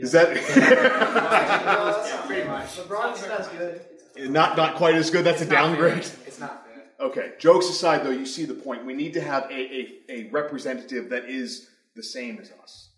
Is 0.01 0.13
that 0.13 0.35
yeah, 0.35 2.23
pretty 2.27 2.49
much? 2.49 2.77
LeBron's 2.77 3.23
not 3.23 3.41
as 3.41 3.49
good. 3.49 3.81
Not 4.31 4.57
not 4.57 4.77
quite 4.77 4.95
as 4.95 5.11
good. 5.11 5.25
That's 5.25 5.43
it's 5.43 5.51
a 5.51 5.55
downgrade. 5.55 6.05
Fair. 6.05 6.27
It's 6.27 6.41
not 6.41 6.67
fair. 6.67 6.85
Okay. 7.01 7.33
Jokes 7.39 7.69
aside, 7.69 8.05
though, 8.05 8.11
you 8.11 8.27
see 8.27 8.45
the 8.45 8.55
point. 8.55 8.85
We 8.85 8.95
need 8.95 9.15
to 9.15 9.21
have 9.21 9.45
a, 9.51 9.55
a, 9.55 10.01
a 10.09 10.31
representative 10.31 11.11
that 11.11 11.27
is 11.27 11.69
the 11.97 12.03
same 12.03 12.39
as 12.39 12.51
us. 12.63 12.91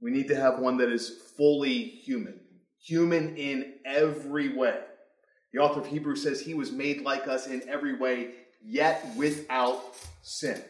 We 0.00 0.10
need 0.10 0.28
to 0.28 0.36
have 0.36 0.58
one 0.58 0.78
that 0.78 0.90
is 0.90 1.10
fully 1.36 1.82
human, 1.82 2.40
human 2.82 3.36
in 3.36 3.74
every 3.84 4.48
way. 4.56 4.78
The 5.52 5.58
author 5.60 5.80
of 5.80 5.86
Hebrews 5.86 6.22
says 6.22 6.40
he 6.40 6.54
was 6.54 6.72
made 6.72 7.02
like 7.02 7.26
us 7.28 7.46
in 7.46 7.68
every 7.68 7.96
way, 7.96 8.30
yet 8.64 9.04
without 9.16 9.82
sin. 10.22 10.62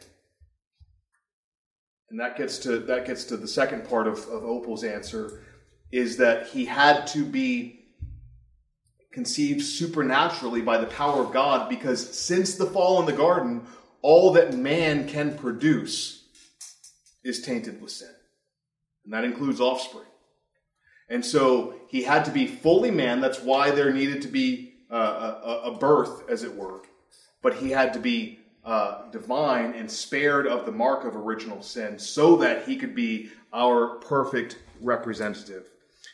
And 2.11 2.19
that 2.19 2.37
gets 2.37 2.59
to 2.61 2.79
that 2.81 3.07
gets 3.07 3.25
to 3.25 3.37
the 3.37 3.49
second 3.49 3.89
part 3.89 4.09
of, 4.09 4.19
of 4.29 4.45
Opal's 4.45 4.85
answer, 4.85 5.43
is 5.93 6.17
that 6.17 6.49
he 6.49 6.65
had 6.65 7.07
to 7.09 7.25
be 7.25 7.85
conceived 9.13 9.63
supernaturally 9.63 10.63
by 10.63 10.79
the 10.79 10.87
power 10.87 11.25
of 11.25 11.33
God 11.33 11.69
because 11.69 12.17
since 12.17 12.55
the 12.55 12.67
fall 12.67 13.01
in 13.01 13.07
the 13.07 13.13
garden, 13.13 13.67
all 14.03 14.33
that 14.33 14.55
man 14.55 15.09
can 15.09 15.37
produce 15.37 16.25
is 17.25 17.43
tainted 17.43 17.81
with 17.81 17.91
sin. 17.91 18.11
And 19.05 19.13
that 19.15 19.25
includes 19.25 19.61
offspring. 19.61 20.07
And 21.09 21.25
so 21.25 21.75
he 21.89 22.03
had 22.03 22.25
to 22.27 22.31
be 22.31 22.47
fully 22.47 22.91
man. 22.91 23.21
That's 23.21 23.41
why 23.41 23.73
there 23.73 23.93
needed 23.93 24.23
to 24.23 24.29
be 24.29 24.75
uh, 24.91 25.41
a, 25.45 25.71
a 25.71 25.79
birth, 25.79 26.29
as 26.31 26.45
it 26.45 26.55
were. 26.55 26.83
But 27.43 27.57
he 27.57 27.71
had 27.71 27.93
to 27.95 27.99
be 27.99 28.40
uh, 28.65 29.11
divine 29.11 29.75
and 29.75 29.91
spared 29.91 30.47
of 30.47 30.67
the 30.67 30.73
mark 30.73 31.05
of 31.05 31.17
original 31.17 31.63
sin 31.63 31.99
so 31.99 32.37
that 32.37 32.67
he 32.67 32.77
could 32.77 32.95
be 32.95 33.31
our 33.53 33.97
perfect 33.97 34.59
representative. 34.81 35.69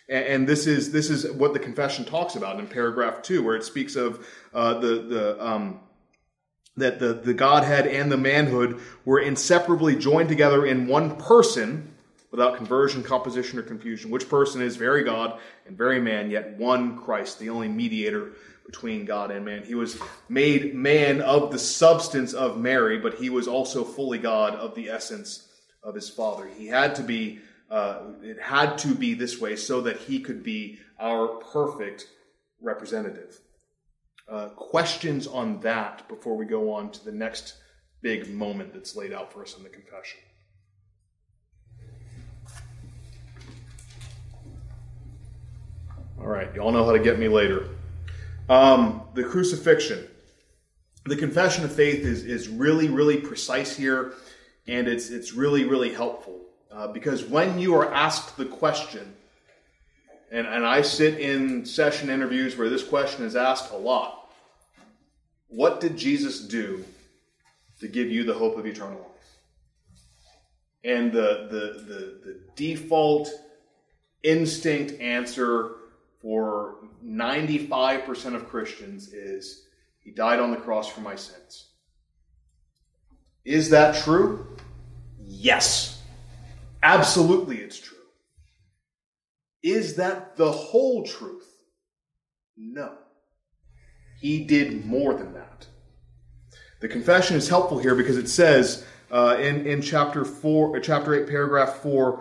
And, 0.09 0.25
and 0.25 0.49
this 0.49 0.67
is 0.67 0.93
this 0.93 1.11
is 1.11 1.31
what 1.33 1.53
the 1.53 1.59
confession 1.59 2.05
talks 2.05 2.37
about 2.37 2.59
in 2.59 2.67
paragraph 2.67 3.23
two, 3.23 3.43
where 3.43 3.57
it 3.57 3.65
speaks 3.65 3.97
of 3.97 4.27
uh, 4.55 4.75
the 4.75 5.03
the 5.03 5.45
um, 5.45 5.81
that 6.77 6.99
the 6.99 7.15
the 7.15 7.35
Godhead 7.35 7.87
and 7.87 8.11
the 8.11 8.17
manhood 8.17 8.81
were 9.05 9.21
inseparably 9.21 9.97
joined 9.97 10.29
together 10.29 10.67
in 10.67 10.87
one 10.87 11.17
person 11.17 11.93
without 12.31 12.57
conversion, 12.57 13.03
composition, 13.03 13.59
or 13.59 13.63
confusion. 13.63 14.11
Which 14.11 14.29
person 14.29 14.61
is 14.61 14.77
very 14.77 15.03
God 15.03 15.41
and 15.67 15.77
very 15.77 16.01
man, 16.01 16.31
yet 16.31 16.59
one 16.59 16.99
Christ, 16.99 17.39
the 17.39 17.49
only 17.49 17.69
mediator 17.69 18.33
between 18.67 19.05
God 19.05 19.31
and 19.31 19.45
man. 19.45 19.63
He 19.63 19.75
was 19.75 19.99
made 20.29 20.75
man 20.75 21.23
of 21.23 21.53
the 21.53 21.59
substance 21.59 22.35
of 22.35 22.59
Mary, 22.59 22.99
but 22.99 23.15
he 23.15 23.31
was 23.31 23.47
also 23.49 23.85
fully 23.85 24.19
God 24.19 24.55
of 24.55 24.75
the 24.75 24.91
essence 24.91 25.49
of 25.83 25.95
his 25.95 26.11
Father. 26.11 26.49
He 26.49 26.67
had 26.67 26.97
to 26.97 27.03
be, 27.03 27.39
uh, 27.71 28.01
it 28.23 28.41
had 28.41 28.77
to 28.79 28.89
be 28.89 29.15
this 29.15 29.41
way 29.41 29.57
so 29.57 29.81
that 29.83 29.99
he 29.99 30.21
could 30.21 30.43
be 30.43 30.79
our 30.99 31.29
perfect 31.29 32.09
representative. 32.61 33.39
Uh, 34.29 34.49
questions 34.49 35.29
on 35.29 35.61
that 35.61 36.09
before 36.09 36.37
we 36.37 36.45
go 36.45 36.73
on 36.73 36.91
to 36.91 37.05
the 37.05 37.13
next 37.13 37.55
big 38.03 38.29
moment 38.29 38.75
that's 38.75 38.97
laid 38.97 39.13
out 39.13 39.33
for 39.33 39.43
us 39.43 39.57
in 39.57 39.63
the 39.63 39.69
confession. 39.69 40.19
All 46.19 46.27
right, 46.27 46.53
y'all 46.57 46.73
know 46.73 46.85
how 46.85 46.93
to 46.93 46.99
get 46.99 47.21
me 47.21 47.29
later. 47.29 47.69
Um, 48.49 49.03
the 49.15 49.25
crucifixion. 49.25 50.07
The 51.05 51.17
confession 51.17 51.65
of 51.65 51.73
faith 51.73 52.05
is, 52.05 52.25
is 52.25 52.49
really, 52.49 52.89
really 52.89 53.17
precise 53.17 53.77
here, 53.77 54.15
and 54.67 54.89
it's, 54.89 55.11
it's 55.11 55.33
really, 55.33 55.65
really 55.65 55.93
helpful. 55.93 56.41
Uh, 56.71 56.89
because 56.89 57.25
when 57.25 57.59
you 57.59 57.75
are 57.75 57.93
asked 57.93 58.37
the 58.37 58.45
question, 58.45 59.15
and, 60.31 60.47
and 60.47 60.67
I 60.67 60.83
sit 60.83 61.19
in 61.19 61.65
session 61.65 62.11
interviews 62.11 62.57
where 62.57 62.69
this 62.69 62.83
question 62.83 63.25
is 63.25 63.37
asked 63.37 63.73
a 63.73 63.77
lot 63.77 64.27
what 65.49 65.81
did 65.81 65.97
Jesus 65.97 66.41
do 66.41 66.85
to 67.81 67.89
give 67.89 68.11
you 68.11 68.25
the 68.25 68.35
hope 68.35 68.59
of 68.59 68.67
eternal 68.67 68.99
life? 68.99 69.39
And 70.85 71.13
the, 71.13 71.47
the, 71.51 71.85
the, 71.85 72.01
the 72.25 72.41
default 72.57 73.31
instinct 74.23 75.01
answer 75.01 75.77
for 76.27 76.79
95% 77.07 78.35
of 78.35 78.49
Christians 78.49 79.13
is 79.13 79.69
He 80.01 80.11
died 80.11 80.41
on 80.41 80.51
the 80.51 80.57
cross 80.57 80.89
for 80.89 81.01
my 81.01 81.15
sins. 81.15 81.71
Is 83.45 83.71
that 83.71 84.03
true? 84.03 84.57
Yes. 85.21 86.03
Absolutely, 86.83 87.59
it's 87.59 87.79
true. 87.79 87.97
Is 89.63 89.95
that 89.97 90.37
the 90.37 90.51
whole 90.51 91.05
truth? 91.05 91.49
No. 92.57 92.93
He 94.21 94.45
did 94.45 94.85
more 94.85 95.15
than 95.15 95.33
that. 95.35 95.69
The 96.81 96.89
confession 96.89 97.37
is 97.37 97.49
helpful 97.49 97.79
here 97.79 97.95
because 97.95 98.17
it 98.17 98.29
says 98.29 98.85
uh, 99.13 99.37
in, 99.39 99.65
in 99.65 99.81
chapter 99.81 100.25
4, 100.25 100.81
chapter 100.81 101.15
8, 101.15 101.29
paragraph 101.29 101.77
4, 101.77 102.21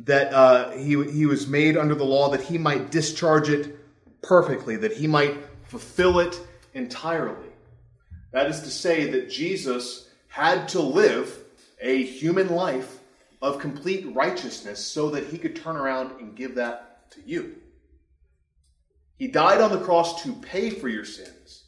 that 0.00 0.32
uh, 0.32 0.70
he, 0.72 1.02
he 1.10 1.26
was 1.26 1.46
made 1.46 1.76
under 1.76 1.94
the 1.94 2.04
law 2.04 2.30
that 2.30 2.42
he 2.42 2.58
might 2.58 2.90
discharge 2.90 3.48
it 3.48 3.78
perfectly, 4.22 4.76
that 4.76 4.92
he 4.92 5.06
might 5.06 5.36
fulfill 5.64 6.18
it 6.18 6.40
entirely. 6.74 7.48
That 8.32 8.48
is 8.48 8.60
to 8.60 8.70
say, 8.70 9.10
that 9.10 9.30
Jesus 9.30 10.08
had 10.28 10.68
to 10.70 10.80
live 10.80 11.38
a 11.80 12.02
human 12.02 12.48
life 12.48 12.98
of 13.42 13.58
complete 13.58 14.06
righteousness 14.14 14.84
so 14.84 15.10
that 15.10 15.26
he 15.26 15.36
could 15.36 15.56
turn 15.56 15.76
around 15.76 16.20
and 16.20 16.36
give 16.36 16.54
that 16.54 17.10
to 17.10 17.20
you. 17.26 17.56
He 19.16 19.28
died 19.28 19.60
on 19.60 19.70
the 19.70 19.80
cross 19.80 20.22
to 20.22 20.32
pay 20.32 20.70
for 20.70 20.88
your 20.88 21.04
sins, 21.04 21.64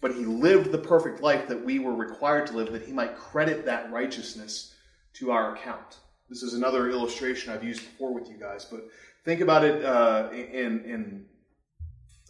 but 0.00 0.14
he 0.14 0.24
lived 0.24 0.72
the 0.72 0.78
perfect 0.78 1.20
life 1.20 1.48
that 1.48 1.64
we 1.64 1.78
were 1.78 1.94
required 1.94 2.46
to 2.48 2.54
live 2.54 2.72
that 2.72 2.86
he 2.86 2.92
might 2.92 3.16
credit 3.16 3.66
that 3.66 3.92
righteousness 3.92 4.74
to 5.14 5.30
our 5.30 5.54
account. 5.54 5.98
This 6.28 6.42
is 6.42 6.54
another 6.54 6.90
illustration 6.90 7.52
I've 7.52 7.62
used 7.62 7.80
before 7.80 8.12
with 8.12 8.28
you 8.28 8.36
guys, 8.36 8.64
but 8.64 8.88
think 9.24 9.40
about 9.40 9.64
it 9.64 9.84
uh, 9.84 10.28
in, 10.32 10.84
in 10.84 11.24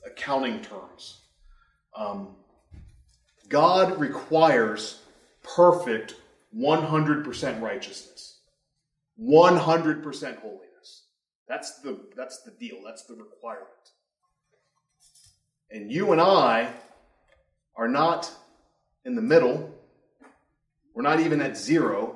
accounting 0.05 0.61
terms. 0.61 1.23
Um, 1.97 2.37
God 3.49 3.99
requires 3.99 5.01
perfect 5.43 6.17
100% 6.55 7.61
righteousness, 7.63 8.41
100% 9.19 10.41
holiness. 10.41 11.05
That's 11.49 11.81
the, 11.81 11.99
that's 12.15 12.43
the 12.43 12.51
deal, 12.51 12.83
that's 12.85 13.05
the 13.05 13.15
requirement. 13.15 13.71
And 15.71 15.91
you 15.91 16.13
and 16.13 16.21
I 16.21 16.71
are 17.77 17.89
not 17.89 18.31
in 19.07 19.15
the 19.15 19.23
middle, 19.23 19.73
we're 20.95 21.03
not 21.03 21.21
even 21.21 21.41
at 21.41 21.57
zero. 21.57 22.15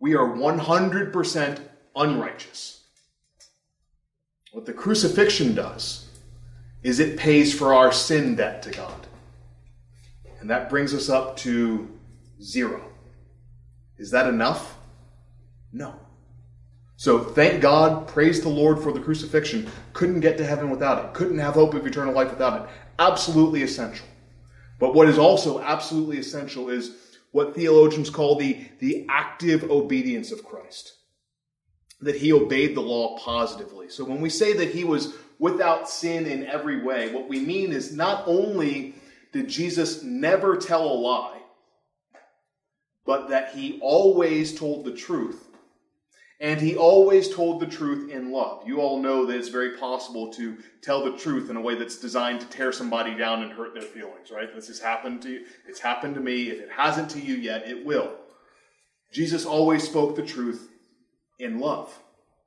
We 0.00 0.14
are 0.14 0.26
100% 0.26 1.60
unrighteous. 1.94 2.84
What 4.52 4.66
the 4.66 4.72
crucifixion 4.72 5.54
does 5.54 6.08
is 6.82 6.98
it 6.98 7.18
pays 7.18 7.56
for 7.56 7.74
our 7.74 7.92
sin 7.92 8.34
debt 8.34 8.62
to 8.62 8.70
God. 8.70 9.06
And 10.40 10.48
that 10.48 10.70
brings 10.70 10.94
us 10.94 11.10
up 11.10 11.36
to 11.38 11.88
zero. 12.42 12.82
Is 13.98 14.10
that 14.12 14.26
enough? 14.26 14.78
No. 15.72 15.94
So 16.96 17.18
thank 17.18 17.60
God, 17.60 18.08
praise 18.08 18.40
the 18.40 18.48
Lord 18.48 18.78
for 18.78 18.92
the 18.92 19.00
crucifixion. 19.00 19.70
Couldn't 19.92 20.20
get 20.20 20.38
to 20.38 20.46
heaven 20.46 20.70
without 20.70 21.04
it. 21.04 21.14
Couldn't 21.14 21.38
have 21.38 21.54
hope 21.54 21.74
of 21.74 21.86
eternal 21.86 22.14
life 22.14 22.30
without 22.30 22.62
it. 22.62 22.68
Absolutely 22.98 23.62
essential. 23.62 24.06
But 24.78 24.94
what 24.94 25.08
is 25.08 25.18
also 25.18 25.60
absolutely 25.60 26.18
essential 26.18 26.70
is 26.70 27.09
what 27.32 27.54
theologians 27.54 28.10
call 28.10 28.36
the, 28.36 28.66
the 28.80 29.06
active 29.08 29.70
obedience 29.70 30.32
of 30.32 30.44
Christ. 30.44 30.94
That 32.00 32.16
he 32.16 32.32
obeyed 32.32 32.74
the 32.74 32.80
law 32.80 33.18
positively. 33.18 33.88
So 33.88 34.04
when 34.04 34.20
we 34.20 34.30
say 34.30 34.54
that 34.54 34.70
he 34.70 34.84
was 34.84 35.14
without 35.38 35.88
sin 35.88 36.26
in 36.26 36.46
every 36.46 36.82
way, 36.82 37.12
what 37.12 37.28
we 37.28 37.40
mean 37.40 37.72
is 37.72 37.94
not 37.94 38.24
only 38.26 38.94
did 39.32 39.48
Jesus 39.48 40.02
never 40.02 40.56
tell 40.56 40.82
a 40.82 40.94
lie, 40.94 41.40
but 43.04 43.28
that 43.28 43.54
he 43.54 43.78
always 43.82 44.58
told 44.58 44.84
the 44.84 44.92
truth. 44.92 45.49
And 46.40 46.58
he 46.58 46.74
always 46.74 47.34
told 47.34 47.60
the 47.60 47.66
truth 47.66 48.10
in 48.10 48.32
love. 48.32 48.66
You 48.66 48.80
all 48.80 48.98
know 48.98 49.26
that 49.26 49.36
it's 49.36 49.50
very 49.50 49.76
possible 49.76 50.32
to 50.32 50.56
tell 50.80 51.04
the 51.04 51.18
truth 51.18 51.50
in 51.50 51.56
a 51.56 51.60
way 51.60 51.74
that's 51.74 51.98
designed 51.98 52.40
to 52.40 52.46
tear 52.46 52.72
somebody 52.72 53.14
down 53.14 53.42
and 53.42 53.52
hurt 53.52 53.74
their 53.74 53.82
feelings, 53.82 54.30
right? 54.30 54.52
This 54.54 54.68
has 54.68 54.80
happened 54.80 55.20
to 55.22 55.30
you. 55.30 55.44
It's 55.68 55.80
happened 55.80 56.14
to 56.14 56.20
me. 56.20 56.48
If 56.48 56.60
it 56.60 56.70
hasn't 56.74 57.10
to 57.10 57.20
you 57.20 57.34
yet, 57.34 57.68
it 57.68 57.84
will. 57.84 58.14
Jesus 59.12 59.44
always 59.44 59.84
spoke 59.84 60.16
the 60.16 60.22
truth 60.22 60.70
in 61.38 61.58
love. 61.58 61.92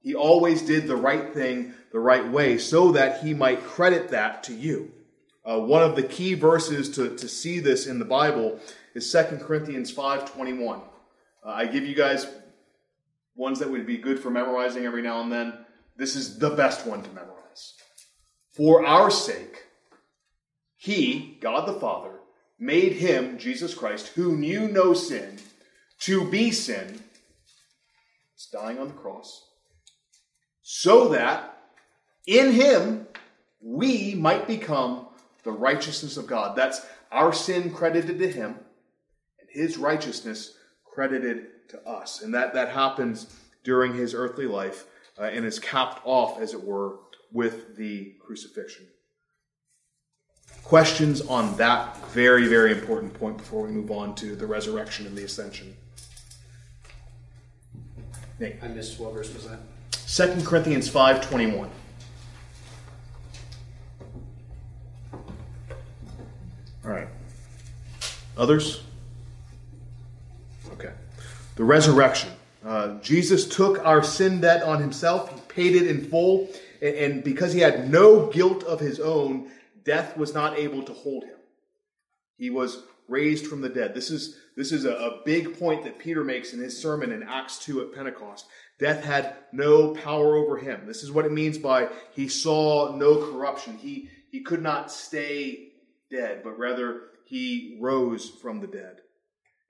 He 0.02 0.16
always 0.16 0.64
did 0.64 0.88
the 0.88 0.96
right 0.96 1.32
thing 1.32 1.74
the 1.92 2.00
right 2.00 2.28
way 2.28 2.58
so 2.58 2.92
that 2.94 3.22
he 3.22 3.36
might 3.36 3.64
credit 3.64 4.10
that 4.10 4.44
to 4.46 4.54
you. 4.54 4.92
Uh, 5.46 5.60
one 5.60 5.84
of 5.84 5.96
the 5.96 6.04
key 6.04 6.34
verses 6.34 6.90
to, 6.96 7.16
to 7.16 7.28
see 7.28 7.60
this 7.60 7.86
in 7.86 8.00
the 8.00 8.06
Bible 8.06 8.60
is 8.96 9.12
2 9.12 9.38
Corinthians 9.42 9.94
5.21. 9.94 10.82
Uh, 11.46 11.50
I 11.50 11.68
give 11.68 11.86
you 11.86 11.94
guys 11.94 12.26
ones 13.36 13.60
that 13.60 13.70
would 13.70 13.86
be 13.86 13.98
good 13.98 14.20
for 14.20 14.30
memorizing 14.30 14.86
every 14.86 15.02
now 15.02 15.22
and 15.22 15.32
then. 15.32 15.54
This 15.96 16.16
is 16.16 16.40
the 16.40 16.52
best 16.52 16.86
one 16.86 17.04
to 17.04 17.10
memorize. 17.12 17.74
For 18.52 18.86
our 18.86 19.10
sake, 19.10 19.64
He, 20.76 21.38
God 21.42 21.68
the 21.68 21.80
Father, 21.80 22.20
made 22.60 22.94
Him, 22.94 23.38
Jesus 23.38 23.74
Christ, 23.74 24.10
who 24.10 24.36
knew 24.36 24.68
no 24.68 24.94
sin, 24.94 25.40
to 26.02 26.30
be 26.30 26.52
sin. 26.52 27.02
It's 28.36 28.48
dying 28.48 28.80
on 28.80 28.88
the 28.88 28.94
cross. 28.94 29.48
So 30.62 31.10
that 31.10 31.58
in 32.26 32.52
Him 32.52 33.08
we 33.62 34.16
might 34.16 34.48
become 34.48 35.08
the 35.44 35.52
righteousness 35.52 36.18
of 36.18 36.28
God. 36.28 36.56
That's 36.56 36.86
our 37.12 37.34
sin 37.34 37.72
credited 37.72 38.20
to 38.20 38.32
Him, 38.32 38.56
and 39.40 39.50
His 39.50 39.78
righteousness 39.78 40.56
credited 40.94 41.70
to 41.70 41.88
us. 41.88 42.22
And 42.22 42.34
that, 42.34 42.54
that 42.54 42.70
happens 42.70 43.36
during 43.64 43.94
his 43.94 44.14
earthly 44.14 44.46
life 44.46 44.86
uh, 45.20 45.24
and 45.24 45.46
is 45.46 45.60
capped 45.60 46.02
off, 46.06 46.40
as 46.40 46.54
it 46.54 46.64
were, 46.64 47.00
with 47.32 47.76
the 47.76 48.14
crucifixion. 48.20 48.86
Questions 50.64 51.22
on 51.22 51.56
that 51.58 51.98
very, 52.12 52.48
very 52.48 52.72
important 52.72 53.14
point 53.14 53.38
before 53.38 53.64
we 53.64 53.72
move 53.72 53.92
on 53.92 54.16
to 54.16 54.36
the 54.36 54.46
resurrection 54.46 55.06
and 55.06 55.18
the 55.18 55.24
ascension. 55.24 55.76
Nate. 58.40 58.56
I 58.62 58.68
missed 58.68 59.00
what 59.00 59.14
verse 59.14 59.34
was 59.34 59.48
that? 59.48 59.60
2 59.92 60.46
Corinthians 60.46 60.90
5.21. 60.90 61.70
All 66.86 66.92
right. 66.92 67.08
Others? 68.38 68.84
The 71.56 71.64
resurrection. 71.64 72.32
Uh, 72.66 73.00
Jesus 73.02 73.48
took 73.48 73.86
our 73.86 74.04
sin 74.04 74.42
debt 74.42 74.64
on 74.64 74.80
himself, 74.80 75.34
he 75.34 75.42
paid 75.48 75.76
it 75.76 75.88
in 75.88 76.10
full, 76.10 76.50
and, 76.82 76.96
and 76.96 77.24
because 77.24 77.54
he 77.54 77.60
had 77.60 77.90
no 77.90 78.28
guilt 78.28 78.64
of 78.64 78.80
his 78.80 79.00
own, 79.00 79.50
death 79.84 80.18
was 80.18 80.34
not 80.34 80.58
able 80.58 80.84
to 80.84 80.94
hold 80.94 81.24
him. 81.24 81.38
He 82.38 82.50
was 82.50 82.84
raised 83.08 83.48
from 83.48 83.62
the 83.62 83.70
dead. 83.70 83.94
This 83.94 84.10
is, 84.10 84.38
this 84.56 84.72
is 84.72 84.86
a, 84.86 84.94
a 84.94 85.22
big 85.26 85.60
point 85.60 85.84
that 85.84 86.00
Peter 86.00 86.24
makes 86.24 86.54
in 86.54 86.60
his 86.60 86.80
sermon 86.82 87.12
in 87.12 87.22
Acts 87.24 87.60
2 87.60 87.82
at 87.82 87.94
Pentecost. 87.94 88.46
Death 88.80 89.04
had 89.04 89.36
no 89.52 89.94
power 89.94 90.36
over 90.36 90.58
him. 90.58 90.86
This 90.88 91.04
is 91.04 91.12
what 91.12 91.26
it 91.26 91.32
means 91.32 91.58
by 91.58 91.90
he 92.14 92.28
saw 92.28 92.96
no 92.96 93.32
corruption. 93.32 93.78
He, 93.78 94.10
he 94.32 94.42
could 94.42 94.62
not 94.62 94.92
stay 94.92 95.70
dead, 96.10 96.42
but 96.44 96.58
rather 96.58 97.02
he 97.26 97.78
rose 97.80 98.30
from 98.30 98.62
the 98.62 98.68
dead. 98.68 99.02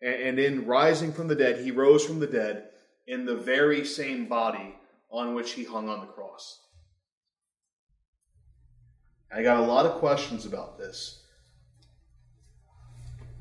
And 0.04 0.38
in 0.38 0.66
rising 0.66 1.14
from 1.14 1.30
the 1.30 1.36
dead, 1.36 1.64
he 1.64 1.72
rose 1.72 2.06
from 2.06 2.20
the 2.20 2.28
dead 2.28 2.66
in 3.08 3.26
the 3.26 3.36
very 3.36 3.86
same 3.86 4.28
body 4.28 4.76
on 5.10 5.34
which 5.34 5.54
he 5.54 5.64
hung 5.64 5.88
on 5.88 6.02
the 6.02 6.08
cross. 6.08 6.60
I 9.34 9.44
got 9.44 9.58
a 9.58 9.66
lot 9.66 9.86
of 9.86 9.94
questions 9.94 10.46
about 10.46 10.78
this. 10.78 11.22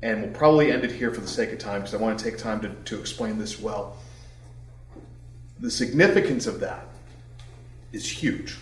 And 0.01 0.21
we'll 0.21 0.31
probably 0.31 0.71
end 0.71 0.83
it 0.83 0.91
here 0.91 1.13
for 1.13 1.21
the 1.21 1.27
sake 1.27 1.51
of 1.51 1.59
time 1.59 1.81
because 1.81 1.93
I 1.93 1.97
want 1.97 2.17
to 2.17 2.23
take 2.23 2.37
time 2.37 2.61
to, 2.61 2.69
to 2.69 2.99
explain 2.99 3.37
this 3.37 3.59
well. 3.59 3.97
The 5.59 5.71
significance 5.71 6.47
of 6.47 6.59
that 6.61 6.87
is 7.91 8.09
huge. 8.09 8.57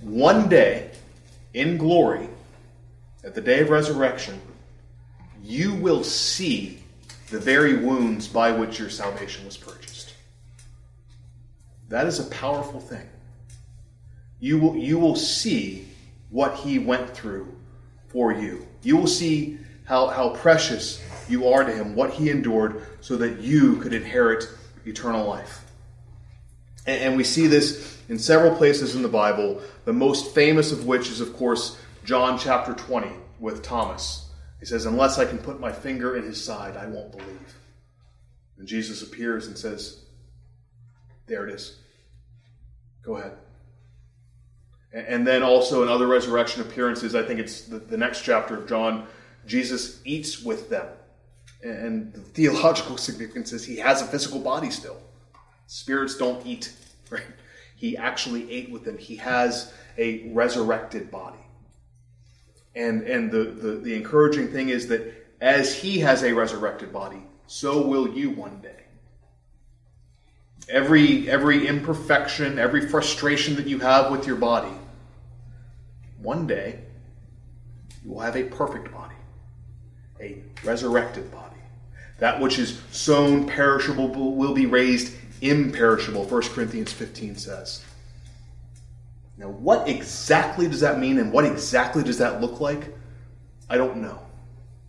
One 0.00 0.48
day, 0.48 0.90
in 1.54 1.78
glory, 1.78 2.28
at 3.24 3.34
the 3.34 3.40
day 3.40 3.60
of 3.60 3.70
resurrection, 3.70 4.40
you 5.46 5.74
will 5.74 6.02
see 6.02 6.82
the 7.30 7.38
very 7.38 7.76
wounds 7.76 8.26
by 8.26 8.50
which 8.50 8.78
your 8.78 8.90
salvation 8.90 9.44
was 9.44 9.56
purchased. 9.56 10.14
That 11.88 12.06
is 12.06 12.18
a 12.18 12.24
powerful 12.24 12.80
thing. 12.80 13.08
You 14.40 14.58
will, 14.58 14.76
you 14.76 14.98
will 14.98 15.14
see 15.14 15.88
what 16.30 16.56
he 16.56 16.80
went 16.80 17.16
through 17.16 17.54
for 18.08 18.32
you. 18.32 18.66
You 18.82 18.96
will 18.96 19.06
see 19.06 19.58
how, 19.84 20.08
how 20.08 20.30
precious 20.30 21.02
you 21.28 21.48
are 21.48 21.64
to 21.64 21.72
him, 21.72 21.94
what 21.94 22.10
he 22.10 22.28
endured, 22.28 22.82
so 23.00 23.16
that 23.16 23.40
you 23.40 23.76
could 23.76 23.94
inherit 23.94 24.48
eternal 24.84 25.26
life. 25.26 25.64
And, 26.86 27.02
and 27.02 27.16
we 27.16 27.22
see 27.22 27.46
this 27.46 28.02
in 28.08 28.18
several 28.18 28.54
places 28.56 28.96
in 28.96 29.02
the 29.02 29.08
Bible, 29.08 29.62
the 29.84 29.92
most 29.92 30.34
famous 30.34 30.72
of 30.72 30.86
which 30.86 31.08
is, 31.08 31.20
of 31.20 31.36
course, 31.36 31.78
John 32.04 32.36
chapter 32.36 32.74
20 32.74 33.10
with 33.38 33.62
Thomas. 33.62 34.25
He 34.66 34.70
says, 34.70 34.84
Unless 34.84 35.20
I 35.20 35.26
can 35.26 35.38
put 35.38 35.60
my 35.60 35.70
finger 35.70 36.16
in 36.16 36.24
his 36.24 36.44
side, 36.44 36.76
I 36.76 36.86
won't 36.86 37.12
believe. 37.12 37.54
And 38.58 38.66
Jesus 38.66 39.00
appears 39.00 39.46
and 39.46 39.56
says, 39.56 40.06
There 41.28 41.46
it 41.46 41.54
is. 41.54 41.78
Go 43.04 43.16
ahead. 43.16 43.36
And 44.92 45.24
then 45.24 45.44
also 45.44 45.84
in 45.84 45.88
other 45.88 46.08
resurrection 46.08 46.62
appearances, 46.62 47.14
I 47.14 47.22
think 47.22 47.38
it's 47.38 47.60
the, 47.60 47.78
the 47.78 47.96
next 47.96 48.22
chapter 48.22 48.56
of 48.56 48.68
John, 48.68 49.06
Jesus 49.46 50.00
eats 50.04 50.42
with 50.42 50.68
them. 50.68 50.88
And 51.62 52.12
the 52.12 52.18
theological 52.18 52.96
significance 52.96 53.52
is 53.52 53.64
he 53.64 53.76
has 53.76 54.02
a 54.02 54.06
physical 54.06 54.40
body 54.40 54.70
still. 54.70 55.00
Spirits 55.68 56.18
don't 56.18 56.44
eat, 56.44 56.72
right? 57.10 57.22
He 57.76 57.96
actually 57.96 58.50
ate 58.50 58.72
with 58.72 58.84
them. 58.84 58.98
He 58.98 59.14
has 59.14 59.72
a 59.96 60.28
resurrected 60.32 61.12
body. 61.12 61.45
And, 62.76 63.02
and 63.04 63.30
the, 63.30 63.44
the, 63.44 63.70
the 63.76 63.94
encouraging 63.94 64.48
thing 64.48 64.68
is 64.68 64.86
that 64.88 65.26
as 65.40 65.74
he 65.74 65.98
has 66.00 66.22
a 66.22 66.34
resurrected 66.34 66.92
body, 66.92 67.22
so 67.46 67.86
will 67.86 68.08
you 68.08 68.30
one 68.30 68.60
day. 68.60 68.84
Every, 70.68 71.28
every 71.30 71.66
imperfection, 71.66 72.58
every 72.58 72.88
frustration 72.88 73.56
that 73.56 73.66
you 73.66 73.78
have 73.78 74.12
with 74.12 74.26
your 74.26 74.36
body, 74.36 74.74
one 76.18 76.46
day 76.46 76.80
you 78.04 78.12
will 78.12 78.20
have 78.20 78.36
a 78.36 78.44
perfect 78.44 78.92
body, 78.92 79.14
a 80.20 80.42
resurrected 80.64 81.30
body. 81.30 81.56
That 82.18 82.40
which 82.40 82.58
is 82.58 82.80
sown 82.90 83.46
perishable 83.46 84.08
will 84.08 84.54
be 84.54 84.66
raised 84.66 85.14
imperishable, 85.40 86.24
1 86.24 86.42
Corinthians 86.42 86.92
15 86.92 87.36
says. 87.36 87.82
Now, 89.38 89.48
what 89.48 89.88
exactly 89.88 90.66
does 90.68 90.80
that 90.80 90.98
mean 90.98 91.18
and 91.18 91.32
what 91.32 91.44
exactly 91.44 92.02
does 92.02 92.18
that 92.18 92.40
look 92.40 92.60
like? 92.60 92.94
I 93.68 93.76
don't 93.76 93.98
know. 93.98 94.20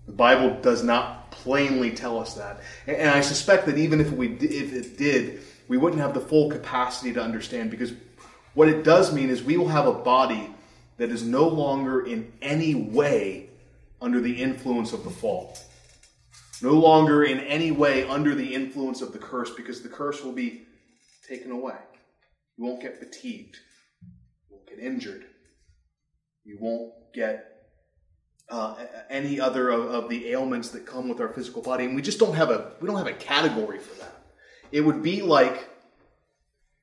The 0.06 0.14
Bible 0.14 0.60
does 0.62 0.84
not 0.84 1.32
plainly 1.32 1.92
tell 1.92 2.18
us 2.20 2.36
that. 2.36 2.62
And 2.88 3.10
I 3.10 3.22
suspect 3.22 3.66
that 3.66 3.78
even 3.78 4.00
if, 4.00 4.12
we, 4.12 4.34
if 4.38 4.74
it 4.74 4.98
did, 4.98 5.42
we 5.68 5.78
wouldn't 5.78 6.02
have 6.02 6.14
the 6.14 6.22
full 6.22 6.50
capacity 6.50 7.12
to 7.14 7.22
understand 7.22 7.72
because 7.72 7.94
what 8.54 8.70
it 8.70 8.84
does 8.84 9.14
mean 9.14 9.30
is 9.30 9.44
we 9.44 9.58
will 9.58 9.68
have 9.68 9.86
a 9.86 9.94
body 9.94 10.50
that 10.98 11.12
is 11.12 11.24
no 11.24 11.48
longer 11.48 12.06
in 12.06 12.32
any 12.42 12.74
way 12.74 13.50
under 14.02 14.22
the 14.22 14.42
influence 14.42 14.94
of 14.94 15.04
the 15.04 15.10
fall. 15.10 15.58
No 16.62 16.74
longer 16.74 17.24
in 17.24 17.40
any 17.42 17.72
way 17.72 18.08
under 18.08 18.34
the 18.34 18.56
influence 18.56 19.02
of 19.02 19.12
the 19.12 19.20
curse 19.20 19.52
because 19.52 19.82
the 19.82 19.90
curse 19.90 20.24
will 20.24 20.32
be 20.32 20.64
taken 21.28 21.52
away. 21.52 21.76
You 22.58 22.66
won't 22.66 22.82
get 22.82 22.98
fatigued. 22.98 23.58
Get 24.68 24.80
injured. 24.80 25.26
You 26.44 26.58
won't 26.60 26.94
get 27.14 27.58
uh, 28.50 28.76
any 29.10 29.40
other 29.40 29.70
of, 29.70 29.86
of, 29.86 30.10
the 30.10 30.30
ailments 30.30 30.70
that 30.70 30.86
come 30.86 31.10
with 31.10 31.20
our 31.20 31.30
physical 31.30 31.62
body, 31.62 31.86
and 31.86 31.96
we 31.96 32.02
just 32.02 32.20
don't 32.20 32.36
have 32.36 32.50
a 32.50 32.72
we 32.80 32.88
don't 32.88 32.98
have 32.98 33.08
a 33.08 33.14
category 33.14 33.80
for 33.80 34.00
that. 34.00 34.24
It 34.72 34.82
would 34.82 35.04
be 35.04 35.22
like 35.22 35.68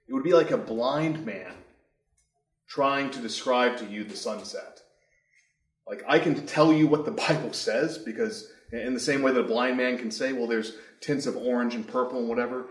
it 0.07 0.13
would 0.13 0.25
be 0.25 0.35
like 0.35 0.51
a 0.51 0.59
blind 0.59 1.25
man 1.25 1.53
trying 2.69 3.11
to 3.11 3.21
describe 3.21 3.79
to 3.79 3.87
you 3.87 4.05
the 4.05 4.17
sunset. 4.17 4.81
Like 5.87 6.03
I 6.07 6.19
can 6.19 6.47
tell 6.47 6.73
you 6.73 6.87
what 6.87 7.05
the 7.05 7.11
Bible 7.29 7.53
says 7.53 7.97
because 7.97 8.51
in 8.73 8.93
the 8.95 9.01
same 9.01 9.23
way 9.23 9.33
that 9.33 9.41
a 9.41 9.45
blind 9.45 9.77
man 9.77 9.97
can 9.97 10.11
say, 10.11 10.33
well, 10.33 10.47
there's 10.47 10.77
tints 11.01 11.27
of 11.27 11.37
orange 11.37 11.75
and 11.75 11.87
purple 11.87 12.19
and 12.19 12.29
whatever, 12.29 12.67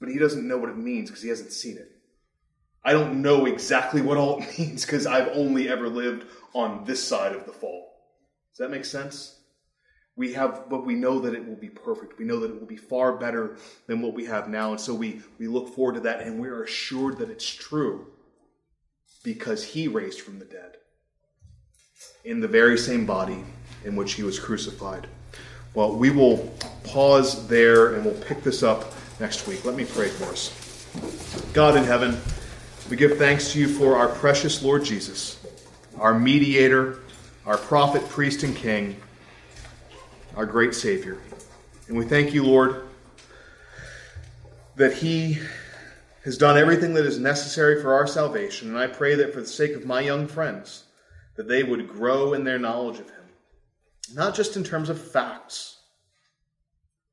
but 0.00 0.08
he 0.08 0.18
doesn't 0.18 0.46
know 0.46 0.58
what 0.58 0.70
it 0.70 0.76
means 0.76 1.08
because 1.08 1.22
he 1.22 1.28
hasn't 1.28 1.52
seen 1.52 1.78
it. 1.78 1.93
I 2.84 2.92
don't 2.92 3.22
know 3.22 3.46
exactly 3.46 4.02
what 4.02 4.16
all 4.16 4.42
it 4.42 4.58
means 4.58 4.84
because 4.84 5.06
I've 5.06 5.28
only 5.28 5.68
ever 5.68 5.88
lived 5.88 6.26
on 6.52 6.84
this 6.84 7.02
side 7.06 7.32
of 7.32 7.46
the 7.46 7.52
fall. 7.52 7.92
Does 8.52 8.58
that 8.58 8.70
make 8.70 8.84
sense? 8.84 9.40
We 10.16 10.34
have, 10.34 10.68
but 10.68 10.86
we 10.86 10.94
know 10.94 11.18
that 11.20 11.34
it 11.34 11.44
will 11.44 11.56
be 11.56 11.68
perfect. 11.68 12.18
We 12.18 12.24
know 12.24 12.38
that 12.38 12.50
it 12.50 12.60
will 12.60 12.68
be 12.68 12.76
far 12.76 13.16
better 13.16 13.56
than 13.88 14.00
what 14.00 14.14
we 14.14 14.26
have 14.26 14.48
now. 14.48 14.70
And 14.70 14.80
so 14.80 14.94
we, 14.94 15.22
we 15.38 15.48
look 15.48 15.74
forward 15.74 15.94
to 15.94 16.00
that 16.02 16.20
and 16.20 16.40
we 16.40 16.48
are 16.48 16.62
assured 16.62 17.18
that 17.18 17.30
it's 17.30 17.48
true 17.48 18.06
because 19.24 19.64
he 19.64 19.88
raised 19.88 20.20
from 20.20 20.38
the 20.38 20.44
dead 20.44 20.76
in 22.24 22.40
the 22.40 22.46
very 22.46 22.78
same 22.78 23.06
body 23.06 23.42
in 23.84 23.96
which 23.96 24.14
he 24.14 24.22
was 24.22 24.38
crucified. 24.38 25.08
Well, 25.74 25.96
we 25.96 26.10
will 26.10 26.54
pause 26.84 27.48
there 27.48 27.94
and 27.94 28.04
we'll 28.04 28.14
pick 28.14 28.44
this 28.44 28.62
up 28.62 28.92
next 29.18 29.48
week. 29.48 29.64
Let 29.64 29.74
me 29.74 29.84
pray 29.84 30.08
for 30.08 30.26
us. 30.26 30.86
God 31.52 31.76
in 31.76 31.82
heaven, 31.82 32.16
we 32.90 32.96
give 32.96 33.18
thanks 33.18 33.52
to 33.52 33.58
you 33.58 33.68
for 33.68 33.96
our 33.96 34.08
precious 34.08 34.62
Lord 34.62 34.84
Jesus, 34.84 35.38
our 35.98 36.18
mediator 36.18 36.98
our 37.46 37.58
prophet, 37.58 38.08
priest, 38.08 38.42
and 38.42 38.56
king, 38.56 38.96
our 40.34 40.46
great 40.46 40.74
Savior. 40.74 41.18
And 41.88 41.96
we 41.96 42.06
thank 42.06 42.32
you, 42.32 42.42
Lord, 42.42 42.88
that 44.76 44.94
He 44.94 45.38
has 46.24 46.38
done 46.38 46.56
everything 46.56 46.94
that 46.94 47.04
is 47.04 47.18
necessary 47.18 47.82
for 47.82 47.92
our 47.92 48.06
salvation. 48.06 48.68
And 48.68 48.78
I 48.78 48.86
pray 48.86 49.14
that 49.16 49.34
for 49.34 49.40
the 49.40 49.46
sake 49.46 49.72
of 49.72 49.84
my 49.84 50.00
young 50.00 50.26
friends, 50.26 50.84
that 51.36 51.48
they 51.48 51.62
would 51.62 51.86
grow 51.86 52.32
in 52.32 52.44
their 52.44 52.58
knowledge 52.58 52.98
of 52.98 53.10
Him, 53.10 53.24
not 54.14 54.34
just 54.34 54.56
in 54.56 54.64
terms 54.64 54.88
of 54.88 54.98
facts, 54.98 55.80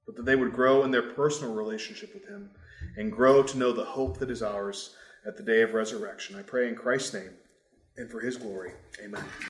but 0.06 0.16
that 0.16 0.26
they 0.26 0.38
would 0.38 0.54
grow 0.54 0.84
in 0.84 0.92
their 0.92 1.12
personal 1.12 1.54
relationship 1.54 2.14
with 2.14 2.26
Him 2.26 2.52
and 2.96 3.12
grow 3.12 3.44
to 3.44 3.58
know 3.58 3.74
the 3.74 3.84
hope 3.84 4.18
that 4.20 4.32
is 4.32 4.42
ours 4.42 4.96
at 5.26 5.38
the 5.38 5.44
day 5.44 5.62
of 5.62 5.74
resurrection. 5.74 6.36
I 6.36 6.42
pray 6.42 6.68
in 6.68 6.76
Christ's 6.76 7.14
name 7.14 7.32
and 7.98 8.10
for 8.10 8.20
His 8.20 8.38
glory. 8.38 8.72
Amen. 9.04 9.24